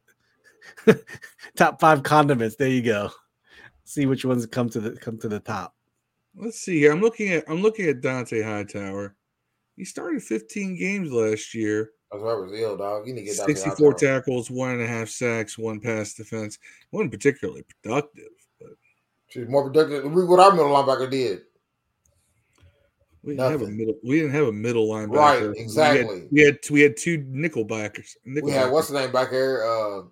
[1.56, 2.56] top five condiments.
[2.56, 3.12] There you go.
[3.84, 5.76] See which ones come to the come to the top.
[6.36, 6.92] Let's see here.
[6.92, 9.16] I'm looking at I'm looking at Dont'a Hightower.
[9.76, 11.92] He started 15 games last year.
[12.12, 13.08] That's why it was ill, dog.
[13.08, 16.60] You need to get 64 tackles, one and a half sacks, one pass defense.
[16.92, 18.41] wasn't particularly productive, but
[19.32, 20.04] She's more productive.
[20.14, 21.42] Read what our middle linebacker did.
[23.24, 23.96] we didn't have a middle.
[24.04, 25.16] We didn't have a middle linebacker.
[25.16, 26.28] Right, We had- exactly.
[26.32, 28.18] We had we had, two nickel backers.
[28.26, 28.74] Nickel We had backers.
[28.74, 29.64] what's the name back there?
[29.70, 30.04] Uh,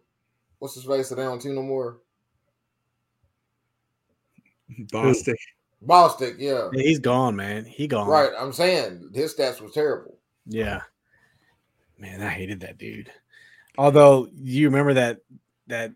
[0.60, 1.10] what's his face?
[1.10, 1.98] They don't team no more.
[4.94, 5.36] Bostic.
[5.86, 6.70] Bostic, yeah.
[6.74, 7.66] Yeah, he's gone, man.
[7.66, 8.08] He gone.
[8.08, 8.32] Right.
[8.38, 10.18] I'm saying his stats was terrible.
[10.46, 10.82] Yeah.
[11.98, 13.12] Man, I hated that dude.
[13.78, 15.20] Although you remember that
[15.68, 15.94] that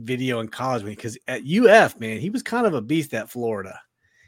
[0.00, 3.80] video in college because at UF, man, he was kind of a beast at Florida.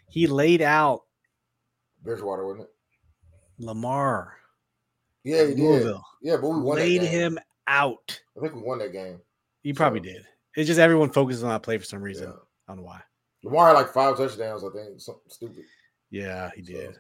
[0.09, 1.03] He laid out
[2.03, 2.70] Bridgewater, wasn't it?
[3.64, 4.35] Lamar.
[5.25, 5.87] Yeah, he did.
[6.23, 7.11] Yeah, but we won that Laid game.
[7.11, 8.20] him out.
[8.37, 9.20] I think we won that game.
[9.62, 10.27] He probably So- did.
[10.57, 12.29] It's just everyone focuses on that play for some reason.
[12.29, 12.35] Yeah.
[12.68, 13.01] I don't know why.
[13.43, 14.62] Lamar had like five touchdowns.
[14.64, 15.64] I think something stupid.
[16.11, 16.97] Yeah, he did.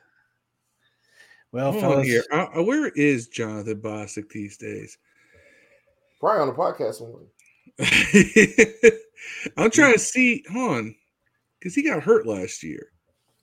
[1.52, 2.24] Well, Hold fellas, here.
[2.32, 4.96] Uh, uh, where is Jonathan Bostic these days?
[6.18, 7.24] Probably on the podcast somewhere.
[9.56, 10.44] I'm trying to see.
[10.52, 10.94] Hold on,
[11.58, 12.88] because he got hurt last year.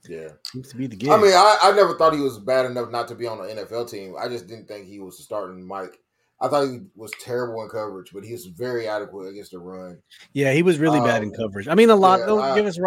[0.07, 0.29] Yeah.
[0.45, 1.11] seems to be the game.
[1.11, 3.57] I mean, I, I never thought he was bad enough not to be on an
[3.57, 4.15] NFL team.
[4.19, 5.97] I just didn't think he was starting Mike.
[6.41, 9.99] I thought he was terrible in coverage, but he was very adequate against the run.
[10.31, 11.67] yeah, he was really bad in um, coverage.
[11.67, 12.21] I mean, a lot.
[12.21, 12.79] yeah, don't I- give us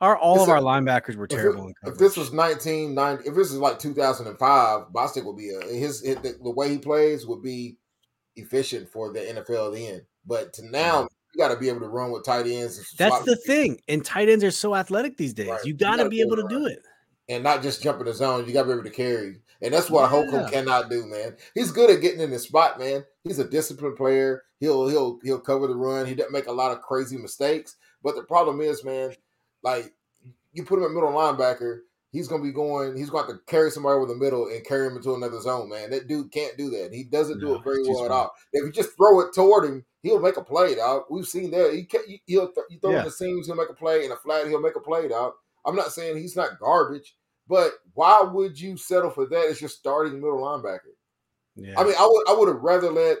[0.00, 1.94] our all It's of a- our linebackers were If, it- terrible in coverage.
[1.94, 6.16] if this was 1990, if this is like 2005, Bostic would be a, his, his
[6.18, 7.78] the, the way he plays would be
[8.36, 10.02] efficient for the NFL then.
[10.26, 11.06] But to now, mm-hmm.
[11.34, 12.94] you got to be able to run with tight ends.
[12.98, 13.80] That's the thing.
[13.88, 15.48] And tight ends are so athletic these days.
[15.48, 15.64] Right.
[15.64, 16.80] You got to be able to to do it.
[17.28, 18.46] and not just jump in the zone.
[18.46, 21.36] You got to be able to carry, and that's what Holcomb cannot do, man.
[21.54, 23.04] He's good at getting in the spot, man.
[23.24, 24.42] He's a disciplined player.
[24.58, 26.06] He'll he'll he'll cover the run.
[26.06, 27.76] He doesn't make a lot of crazy mistakes.
[28.02, 29.14] But the problem is, man,
[29.62, 29.94] like
[30.52, 31.80] you put him at middle linebacker,
[32.12, 32.96] he's gonna be going.
[32.96, 35.90] He's going to carry somebody over the middle and carry him into another zone, man.
[35.90, 36.92] That dude can't do that.
[36.92, 38.32] He doesn't do it very well at all.
[38.52, 41.02] If you just throw it toward him, he'll make a play, dog.
[41.10, 41.72] We've seen that.
[41.74, 42.98] He can, he'll th- you throw Yeah.
[43.00, 45.32] in the seams, he'll make a play, in a flat, he'll make a play, dog.
[45.66, 47.16] I'm not saying he's not garbage,
[47.48, 50.94] but why would you settle for that as your starting middle linebacker?
[51.56, 51.74] Yeah.
[51.78, 53.18] I mean, I would I would have rather let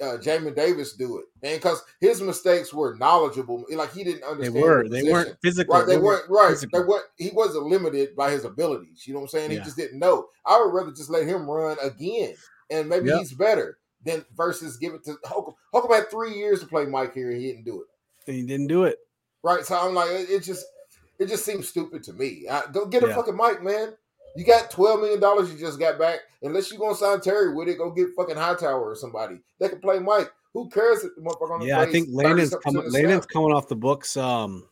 [0.00, 4.56] uh, Jamin Davis do it, and because his mistakes were knowledgeable, like he didn't understand.
[4.56, 4.82] they were.
[4.84, 5.74] the They weren't physical.
[5.76, 6.50] Right, they weren't right.
[6.50, 6.80] physical.
[6.80, 7.04] They weren't.
[7.18, 9.06] He wasn't limited by his abilities.
[9.06, 9.50] You know what I'm saying?
[9.50, 10.26] He just didn't know.
[10.46, 12.34] I would rather just let him run again,
[12.70, 13.18] and maybe Yep.
[13.18, 15.54] he's better than versus give it to Holcomb.
[15.72, 18.32] Holcomb had three years to play Mike here, and he didn't do it.
[18.32, 18.98] He didn't do it.
[19.42, 20.64] Right, so I'm like, it, it just,
[21.18, 22.46] it just seems stupid to me.
[22.50, 23.16] I, go get a Yeah.
[23.16, 23.94] fucking Mike, man.
[24.34, 26.20] You got twelve million dollars you just got back.
[26.42, 29.80] Unless you gonna sign Terry with it, go get fucking Hightower or somebody that can
[29.80, 30.32] play Mike.
[30.54, 32.90] Who cares if the motherfucker Yeah, I think Landon's coming.
[32.90, 34.66] Landon's coming off the books um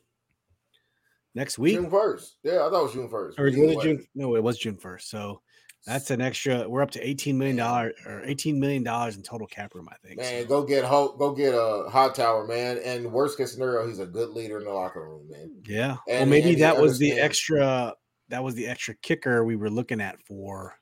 [1.35, 1.75] next week.
[1.75, 2.37] June first.
[2.43, 3.39] Yeah, I thought it was June first.
[3.39, 4.07] or was it June?
[4.15, 5.11] No, it was June first.
[5.11, 5.43] So
[5.87, 6.69] that's an extra.
[6.69, 9.89] We're up to eighteen million dollars or eighteen million dollars in total cap room.
[9.91, 10.19] I think.
[10.21, 12.79] Man, So, go get Hulk, go get uh, a hot tower, man.
[12.85, 15.53] And worst case scenario, he's a good leader in the locker room, man.
[15.67, 15.97] yeah.
[16.07, 17.95] well, maybe and that was the extra.
[18.29, 20.77] That was the extra kicker we were looking at for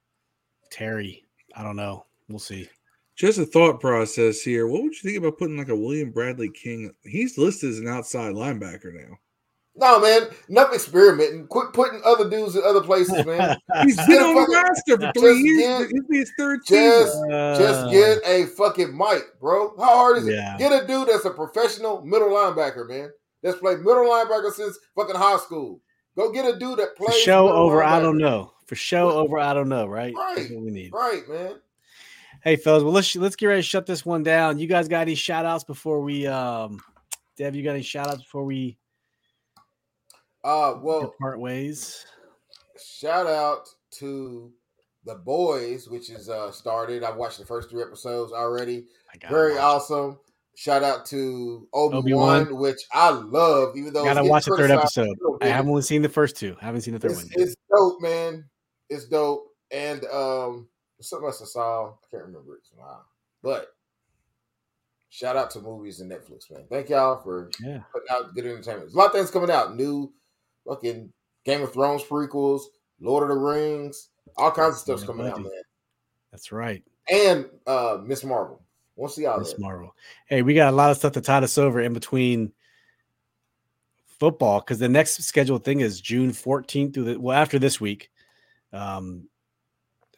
[0.70, 1.24] Terry.
[1.54, 2.04] I don't know.
[2.28, 2.68] We'll see.
[3.16, 4.68] Just a thought process here.
[4.68, 6.92] What would you think about putting like a William Bradley King?
[7.04, 9.16] He's listed as an outside linebacker now.
[9.78, 11.46] No, man, enough experimenting.
[11.46, 13.56] Quit putting other dudes in other places, man.
[13.84, 15.86] He's Just been get a on the roster for three years.
[15.86, 17.30] get- It'll be his third Just, season.
[17.30, 19.74] just Uh, get a fucking mic, bro.
[19.78, 20.40] How hard is it?
[20.58, 23.10] Get a dude that's a professional middle linebacker, man.
[23.42, 25.80] That's played middle linebacker since fucking high school.
[26.16, 27.84] Go get a dude that for plays show middle over.
[27.84, 28.52] I don't know.
[28.66, 29.38] For show over.
[29.38, 29.86] I don't know.
[29.86, 30.12] Right.
[30.16, 30.50] That's Right.
[30.56, 30.92] what we need.
[30.92, 31.52] Right, man.
[32.42, 32.82] Hey, fellas.
[32.82, 34.58] Well, let's let's get ready to shut this one down.
[34.58, 36.26] You guys got any shout outs before we?
[36.26, 36.80] um
[37.36, 38.76] Dev, you got any shout outs before we
[40.44, 42.06] Uh, well, part ways?
[42.80, 44.52] shout out to
[45.04, 47.02] the boys, which is uh started.
[47.02, 48.86] I've watched the first three episodes already.
[49.30, 50.18] Very watch awesome.
[50.54, 52.56] Shout out to Obi Obi-Wan.
[52.58, 55.16] Which I love, even though it's Gotta watch the third episode.
[55.40, 56.56] I haven't only seen the first two.
[56.60, 57.30] I haven't seen the third It's, one.
[57.36, 57.46] Yet.
[57.48, 58.44] it's dope, man.
[58.90, 59.44] It's dope.
[59.70, 60.68] And um
[61.00, 61.86] something else I saw.
[61.90, 63.02] I can't remember it now.
[63.42, 63.68] But
[65.10, 66.64] shout out to movies and Netflix, man.
[66.68, 67.80] Thank y'all for Yeah.
[67.92, 68.86] putting out good entertainment.
[68.86, 69.76] There's a lot of things coming out.
[69.76, 70.12] New
[70.68, 71.12] fucking
[71.44, 72.62] Game of Thrones prequels,
[73.00, 75.50] Lord of the Rings, all kinds of stuff's coming out, man.
[76.30, 76.82] That's right.
[77.10, 78.62] And uh Miss Marvel.
[78.96, 79.60] We'll see Miss that.
[79.60, 79.94] Marvel.
[80.26, 82.52] Hey, we got a lot of stuff to tide us over in between
[84.18, 88.10] football because the next scheduled thing is June 14th through the well after this week.
[88.72, 89.28] Um,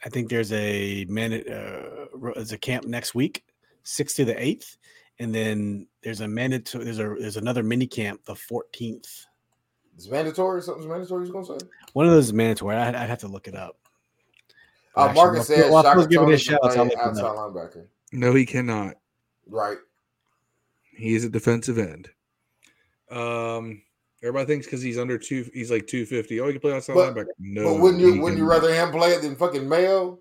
[0.05, 3.45] I think there's a man uh, there's a camp next week,
[3.85, 4.79] 6th to the 8th,
[5.19, 9.27] and then there's a mandatory there's a there's another mini camp the 14th.
[10.01, 10.63] It's mandatory.
[10.63, 11.27] Something's mandatory.
[11.27, 11.59] You gonna say?
[11.93, 12.75] One of those is mandatory.
[12.75, 13.77] I'd, I'd have to look it up.
[14.97, 16.95] Uh, Actually, Marcus while- said while Shaka Phil's giving Toney his can shout-outs, I'll play
[16.97, 17.37] look it outside up.
[17.37, 17.87] linebacker.
[18.13, 18.95] No, he cannot.
[19.47, 19.77] Right.
[20.97, 22.09] He is a defensive end.
[23.11, 23.83] Um,
[24.23, 26.41] everybody thinks because he's under two, he's like two fifty.
[26.41, 27.27] Oh, he can play outside But- linebacker.
[27.39, 30.19] No, but wouldn't you wouldn't you rather him play it than fucking Mayo?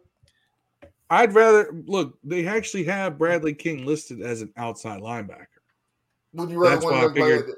[1.10, 2.18] I'd rather look.
[2.26, 5.46] They actually have Bradley King listed as an outside linebacker.
[6.34, 7.56] Would you rather That's want why I him play figured- it?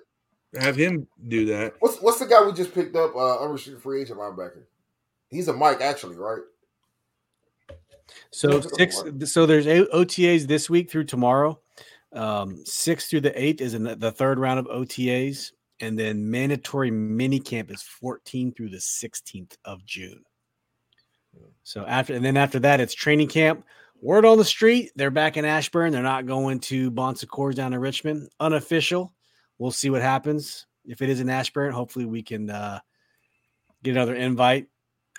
[0.59, 1.75] Have him do that.
[1.79, 3.15] What's what's the guy we just picked up?
[3.15, 4.63] Uh, unrestricted free agent linebacker.
[5.29, 6.41] He's a Mike, actually, right?
[8.31, 9.33] So Look at the six.
[9.33, 11.59] So there's A- OTAs this week through tomorrow.
[12.13, 16.29] Um, sixth through the eighth is in the, the third round of OTAs, and then
[16.29, 20.21] mandatory mini camp is 14 through the 16th of June.
[21.63, 23.63] So after and then after that, it's training camp.
[24.01, 25.91] Word on the street, they're back in Ashburn.
[25.93, 28.29] They're not going to Bon Secours down in Richmond.
[28.39, 29.13] Unofficial.
[29.61, 30.65] We'll see what happens.
[30.85, 32.79] If it is in Ashburn, hopefully we can uh,
[33.83, 34.65] get another invite.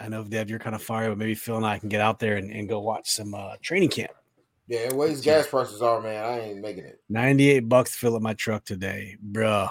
[0.00, 2.18] I know Dev, you're kind of far, but maybe Phil and I can get out
[2.18, 4.10] there and, and go watch some uh, training camp.
[4.66, 7.00] Yeah, way these gas prices are, man, I ain't making it.
[7.08, 9.68] 98 bucks to fill up my truck today, bro.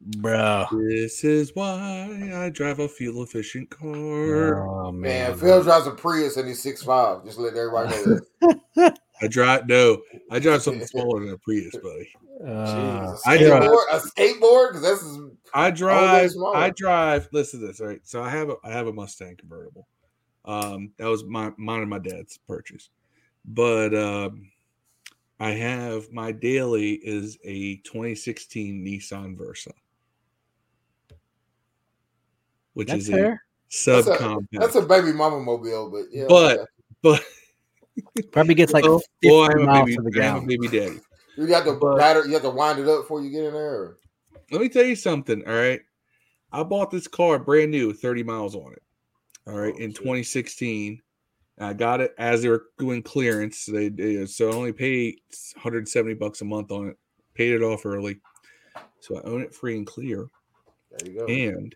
[0.00, 0.66] Bro.
[0.72, 4.68] This is why I drive a fuel efficient car.
[4.68, 5.38] Oh, Man, man.
[5.38, 7.24] Phil drives a Prius and he's six five.
[7.24, 8.20] Just let everybody know
[8.76, 8.98] that.
[9.20, 12.08] I drive no, I drive something smaller than a Prius, buddy.
[12.40, 15.18] Uh, Jeez, I a drive- a skateboard, because that's his-
[15.54, 16.30] I drive.
[16.54, 17.28] I drive.
[17.32, 17.80] Listen to this.
[17.80, 18.00] All right.
[18.04, 19.88] So I have a I have a Mustang convertible.
[20.44, 22.90] Um, that was my mine and my dad's purchase,
[23.44, 24.50] but um,
[25.40, 29.72] I have my daily is a 2016 Nissan Versa,
[32.78, 33.32] which that's is fair.
[33.32, 34.46] a That's a- subcompact.
[34.52, 36.26] that's a baby mama mobile, but yeah.
[36.28, 36.66] But-
[37.02, 37.22] but
[38.32, 39.96] Probably gets like well, 50 I have a miles baby.
[39.96, 40.46] to the I have a gallon.
[40.46, 41.00] baby daddy.
[41.36, 43.52] you got to but- batter, you have to wind it up before you get in
[43.52, 43.74] there.
[43.74, 43.98] Or?
[44.52, 45.42] Let me tell you something.
[45.46, 45.80] All right.
[46.52, 48.82] I bought this car brand new, 30 miles on it.
[49.48, 49.74] All right.
[49.76, 49.96] Oh, in shit.
[49.96, 51.02] 2016.
[51.60, 53.66] I got it as they were doing clearance.
[53.66, 55.18] They, they so I only paid
[55.56, 56.96] 170 bucks a month on it.
[57.34, 58.20] Paid it off early.
[59.00, 60.28] So I own it free and clear.
[60.90, 61.26] There you go.
[61.26, 61.74] And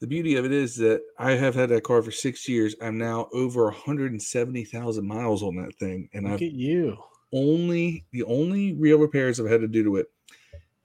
[0.00, 2.74] the beauty of it is that I have had that car for six years.
[2.80, 6.08] I'm now over 170,000 miles on that thing.
[6.14, 6.96] And Look I've at you.
[7.32, 10.06] only the only real repairs I've had to do to it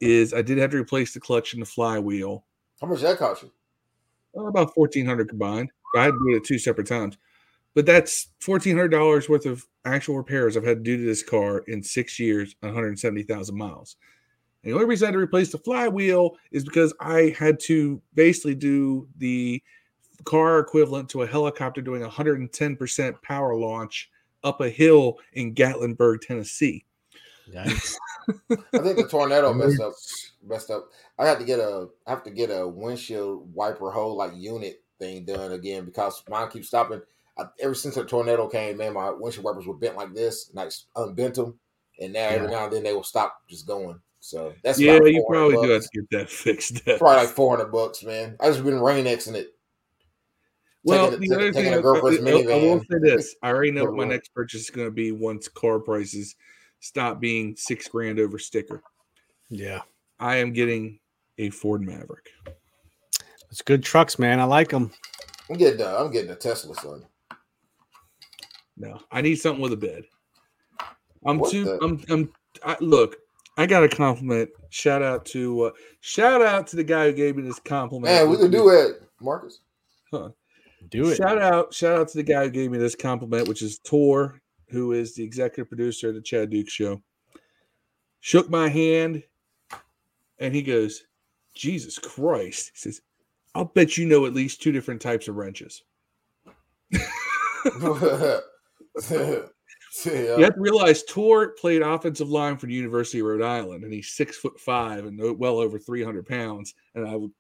[0.01, 2.45] is I did have to replace the clutch and the flywheel.
[2.81, 3.51] How much that cost you?
[4.37, 5.69] Uh, about fourteen hundred combined.
[5.95, 7.17] I had to do it two separate times,
[7.73, 11.23] but that's fourteen hundred dollars worth of actual repairs I've had to do to this
[11.23, 13.95] car in six years, one hundred seventy thousand miles.
[14.65, 18.01] And the only reason I had to replace the flywheel is because I had to
[18.15, 19.61] basically do the
[20.23, 24.09] car equivalent to a helicopter doing a hundred and ten percent power launch
[24.43, 26.83] up a hill in Gatlinburg, Tennessee.
[27.47, 27.93] Yikes.
[28.73, 29.93] I think the tornado messed up.
[30.43, 30.89] Messed up.
[31.19, 31.89] I had to get a.
[32.07, 36.49] I have to get a windshield wiper hole like unit thing done again because mine
[36.49, 37.01] keeps stopping.
[37.37, 40.59] I, ever since the tornado came, man, my windshield wipers were bent like this, and
[40.59, 41.59] I unbent them,
[41.99, 43.99] and now every now and then they will stop just going.
[44.25, 46.83] So that's yeah, about you 400 probably do have to get that fixed.
[46.83, 46.97] Dev.
[46.97, 48.35] Probably like four hundred bucks, man.
[48.39, 49.51] I just been rain Xing it.
[50.83, 52.81] Well, taking- the other taking thing a I, girlfriend's I- I will minivan.
[52.91, 55.77] say this: I already know what my next purchase is going to be once car
[55.79, 56.35] prices
[56.79, 58.81] stop being six grand over sticker.
[59.49, 59.81] Yeah.
[60.19, 60.99] I am getting
[61.37, 62.27] a Ford Maverick.
[63.51, 64.39] It's good trucks, man.
[64.39, 64.91] I like them.
[65.51, 65.81] I'm getting.
[65.81, 67.05] A, I'm getting a Tesla, son.
[68.75, 70.03] No, I need something with a bed.
[71.27, 71.65] I'm What too.
[71.65, 72.03] the- I'm.
[72.09, 72.33] I'm.
[72.65, 73.17] I, look,
[73.57, 74.49] I got a compliment.
[74.69, 75.63] Shout out to.
[75.63, 78.13] Uh, shout out to the guy who gave me this compliment.
[78.13, 79.59] Man, we can do it, Marcus.
[80.11, 81.15] Do it.
[81.15, 84.41] Shout out, shout out to the guy who gave me this compliment, which is Tor,
[84.69, 87.01] who is the executive producer of the Chad Dukes Show.
[88.19, 89.23] Shook my hand,
[90.39, 91.05] and he goes,
[91.53, 93.01] "Jesus Christ!" He says,
[93.55, 95.83] "I'll bet you know at least two different types of wrenches."
[100.05, 100.37] yeah.
[100.37, 103.93] You have to realize Tor played offensive line for the University of Rhode Island, and
[103.93, 106.73] he's six foot five and well over three hundred pounds.
[106.95, 107.31] And I, would,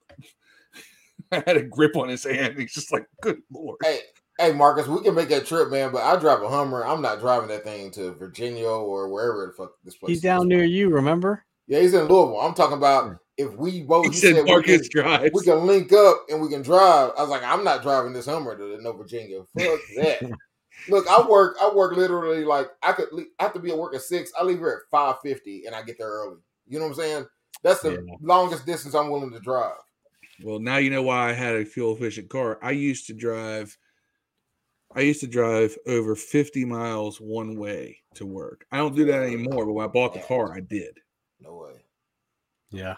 [1.31, 2.57] I had a grip on his hand.
[2.57, 3.99] He's just like, "Good lord!" Hey,
[4.39, 5.91] hey, Marcus, we can make that trip, man.
[5.91, 6.85] But I drive a Hummer.
[6.85, 10.09] I'm not driving that thing to Virginia or wherever the fuck this place.
[10.09, 10.23] He's is.
[10.23, 11.43] down near you, remember?
[11.67, 12.39] Yeah, he's in Louisville.
[12.39, 13.13] I'm talking about hmm.
[13.37, 14.05] if we both.
[14.05, 15.31] He He said said we Marcus can, drives.
[15.33, 17.11] we can link up and we can drive.
[17.17, 19.41] I was like, I'm not driving this Hummer to no Virginia.
[19.57, 20.31] Fuck that.
[20.87, 21.57] Look, I work.
[21.61, 23.07] I work literally like I could.
[23.11, 24.31] le- I have to be at work at six.
[24.39, 26.37] I leave here at five fifty, and I get there early.
[26.67, 27.25] You know what I'm saying?
[27.63, 28.15] That's the Yeah.
[28.21, 29.77] longest distance I'm willing to drive.
[30.43, 32.59] Well, now you know why I had a fuel efficient car.
[32.61, 33.77] I used to drive
[34.95, 38.65] I used to drive over 50 miles one way to work.
[38.71, 40.99] I don't do that anymore, but when I bought the car, I did.
[41.41, 41.83] No way.
[42.71, 42.95] Yeah.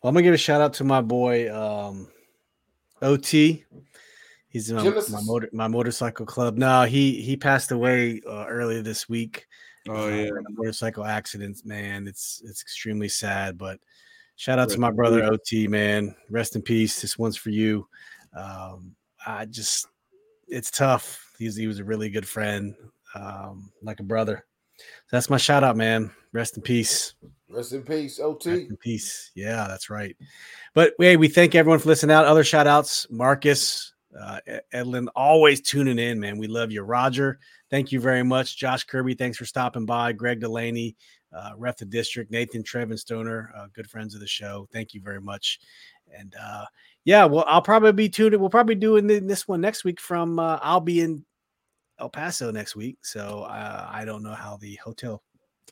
[0.00, 2.08] Well, I'm gonna give a shout out to my boy um,
[3.02, 3.64] OT.
[4.52, 6.58] He's in my, my motor my motorcycle club.
[6.58, 9.46] No, he he passed away uh, earlier this week.
[9.88, 10.30] Oh uh, yeah.
[10.50, 12.06] motorcycle accidents, man.
[12.06, 13.80] It's it's extremely sad, but
[14.36, 15.24] shout out Rest to my brother.
[15.24, 16.14] OT, man.
[16.28, 17.00] Rest in peace.
[17.00, 17.88] This one's for you.
[18.36, 18.94] Um,
[19.26, 19.86] I just
[20.48, 21.32] it's tough.
[21.38, 22.74] He's he was a really good friend,
[23.14, 24.44] um, like a brother.
[24.76, 24.84] So
[25.16, 26.10] that's my shout out, man.
[26.32, 27.14] Rest in peace.
[27.48, 28.50] Rest in peace, Rest OT.
[28.50, 29.30] in peace.
[29.34, 30.14] Yeah, that's right.
[30.74, 32.26] But hey, we thank everyone for listening out.
[32.26, 34.40] Other shout outs, Marcus, uh,
[34.72, 36.38] Edlin, always tuning in, man.
[36.38, 36.82] We love you.
[36.82, 37.38] Roger,
[37.70, 38.56] thank you very much.
[38.56, 40.12] Josh Kirby, thanks for stopping by.
[40.12, 40.96] Greg Delaney,
[41.32, 44.68] uh, ref the district, Nathan Trevin Stoner, uh, good friends of the show.
[44.72, 45.60] Thank you very much.
[46.14, 46.66] And uh,
[47.04, 48.34] yeah, well, I'll probably be tuned.
[48.36, 50.38] We'll probably doing this one next week from.
[50.38, 51.24] Uh, I'll be in
[51.98, 55.22] El Paso next week, so uh, I don't know how the hotel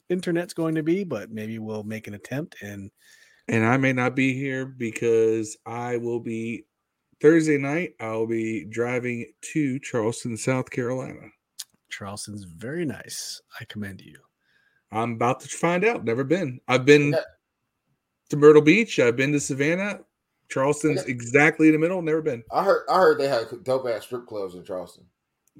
[0.09, 2.57] internet's going to be, but maybe we'll make an attempt.
[2.63, 2.91] And
[3.49, 6.65] and I may not be here because I will be
[7.21, 7.95] Thursday night.
[8.01, 11.29] I'll be driving to Charleston, South Carolina.
[11.91, 13.43] Charleston's very nice.
[13.61, 14.19] I commend you.
[14.93, 16.05] I'm about to find out.
[16.05, 16.61] Never been.
[16.67, 17.21] I've been yeah.
[18.31, 18.99] to Myrtle Beach.
[18.99, 20.01] I've been to Savannah.
[20.49, 21.11] Charleston's yeah.
[21.11, 22.03] exactly in the middle.
[22.03, 22.43] Never been.
[22.51, 22.85] I heard.
[22.89, 25.05] I heard they had dope ass strip clubs in Charleston.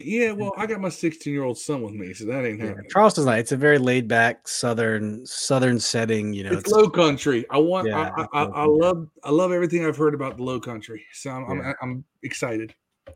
[0.03, 2.89] Yeah, well, I got my 16 year old son with me, so that ain't happening.
[2.91, 3.41] Charleston's nice.
[3.41, 6.33] It's a very laid back southern southern setting.
[6.33, 7.45] You know, it's, it's low country.
[7.51, 7.89] I want.
[7.89, 9.09] Yeah, I, I, I, love.
[9.25, 11.05] I love everything I've heard about the low country.
[11.13, 11.69] So I'm, yeah.
[11.69, 12.75] I'm, I'm excited.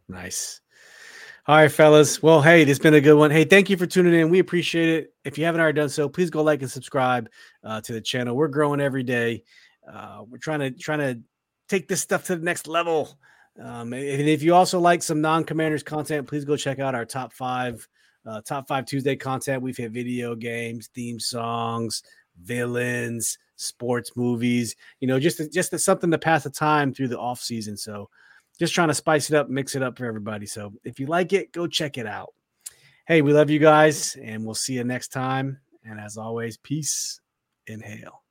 [0.09, 0.61] Nice.
[1.47, 2.23] All right, fellas.
[2.23, 3.31] Well, hey, it's been a good one.
[3.31, 4.31] Hey, thank you for tuning in.
[4.31, 5.15] We appreciate it.
[5.25, 7.29] If you haven't already done so, please go like and subscribe
[7.63, 8.35] uh, to the channel.
[8.35, 9.45] We're growing every day.
[9.87, 11.21] Uh, we're trying to trying to
[11.69, 13.19] take this stuff to the next level.
[13.61, 17.33] Um, and if you also like some non-commanders content, please go check out our top
[17.33, 17.87] five,
[18.27, 19.63] uh, top five Tuesday content.
[19.63, 22.03] We've hit video games, theme songs,
[22.41, 24.75] villains, sports movies.
[25.01, 27.77] You know, just just something to pass the time through the off season.
[27.77, 28.11] So
[28.59, 30.47] just trying to spice it up, mix it up for everybody.
[30.47, 32.35] So if you like it, go check it out.
[33.07, 35.61] Hey, we love you guys, and we'll see you next time.
[35.85, 37.21] And as always, peace.
[37.67, 38.23] Inhale.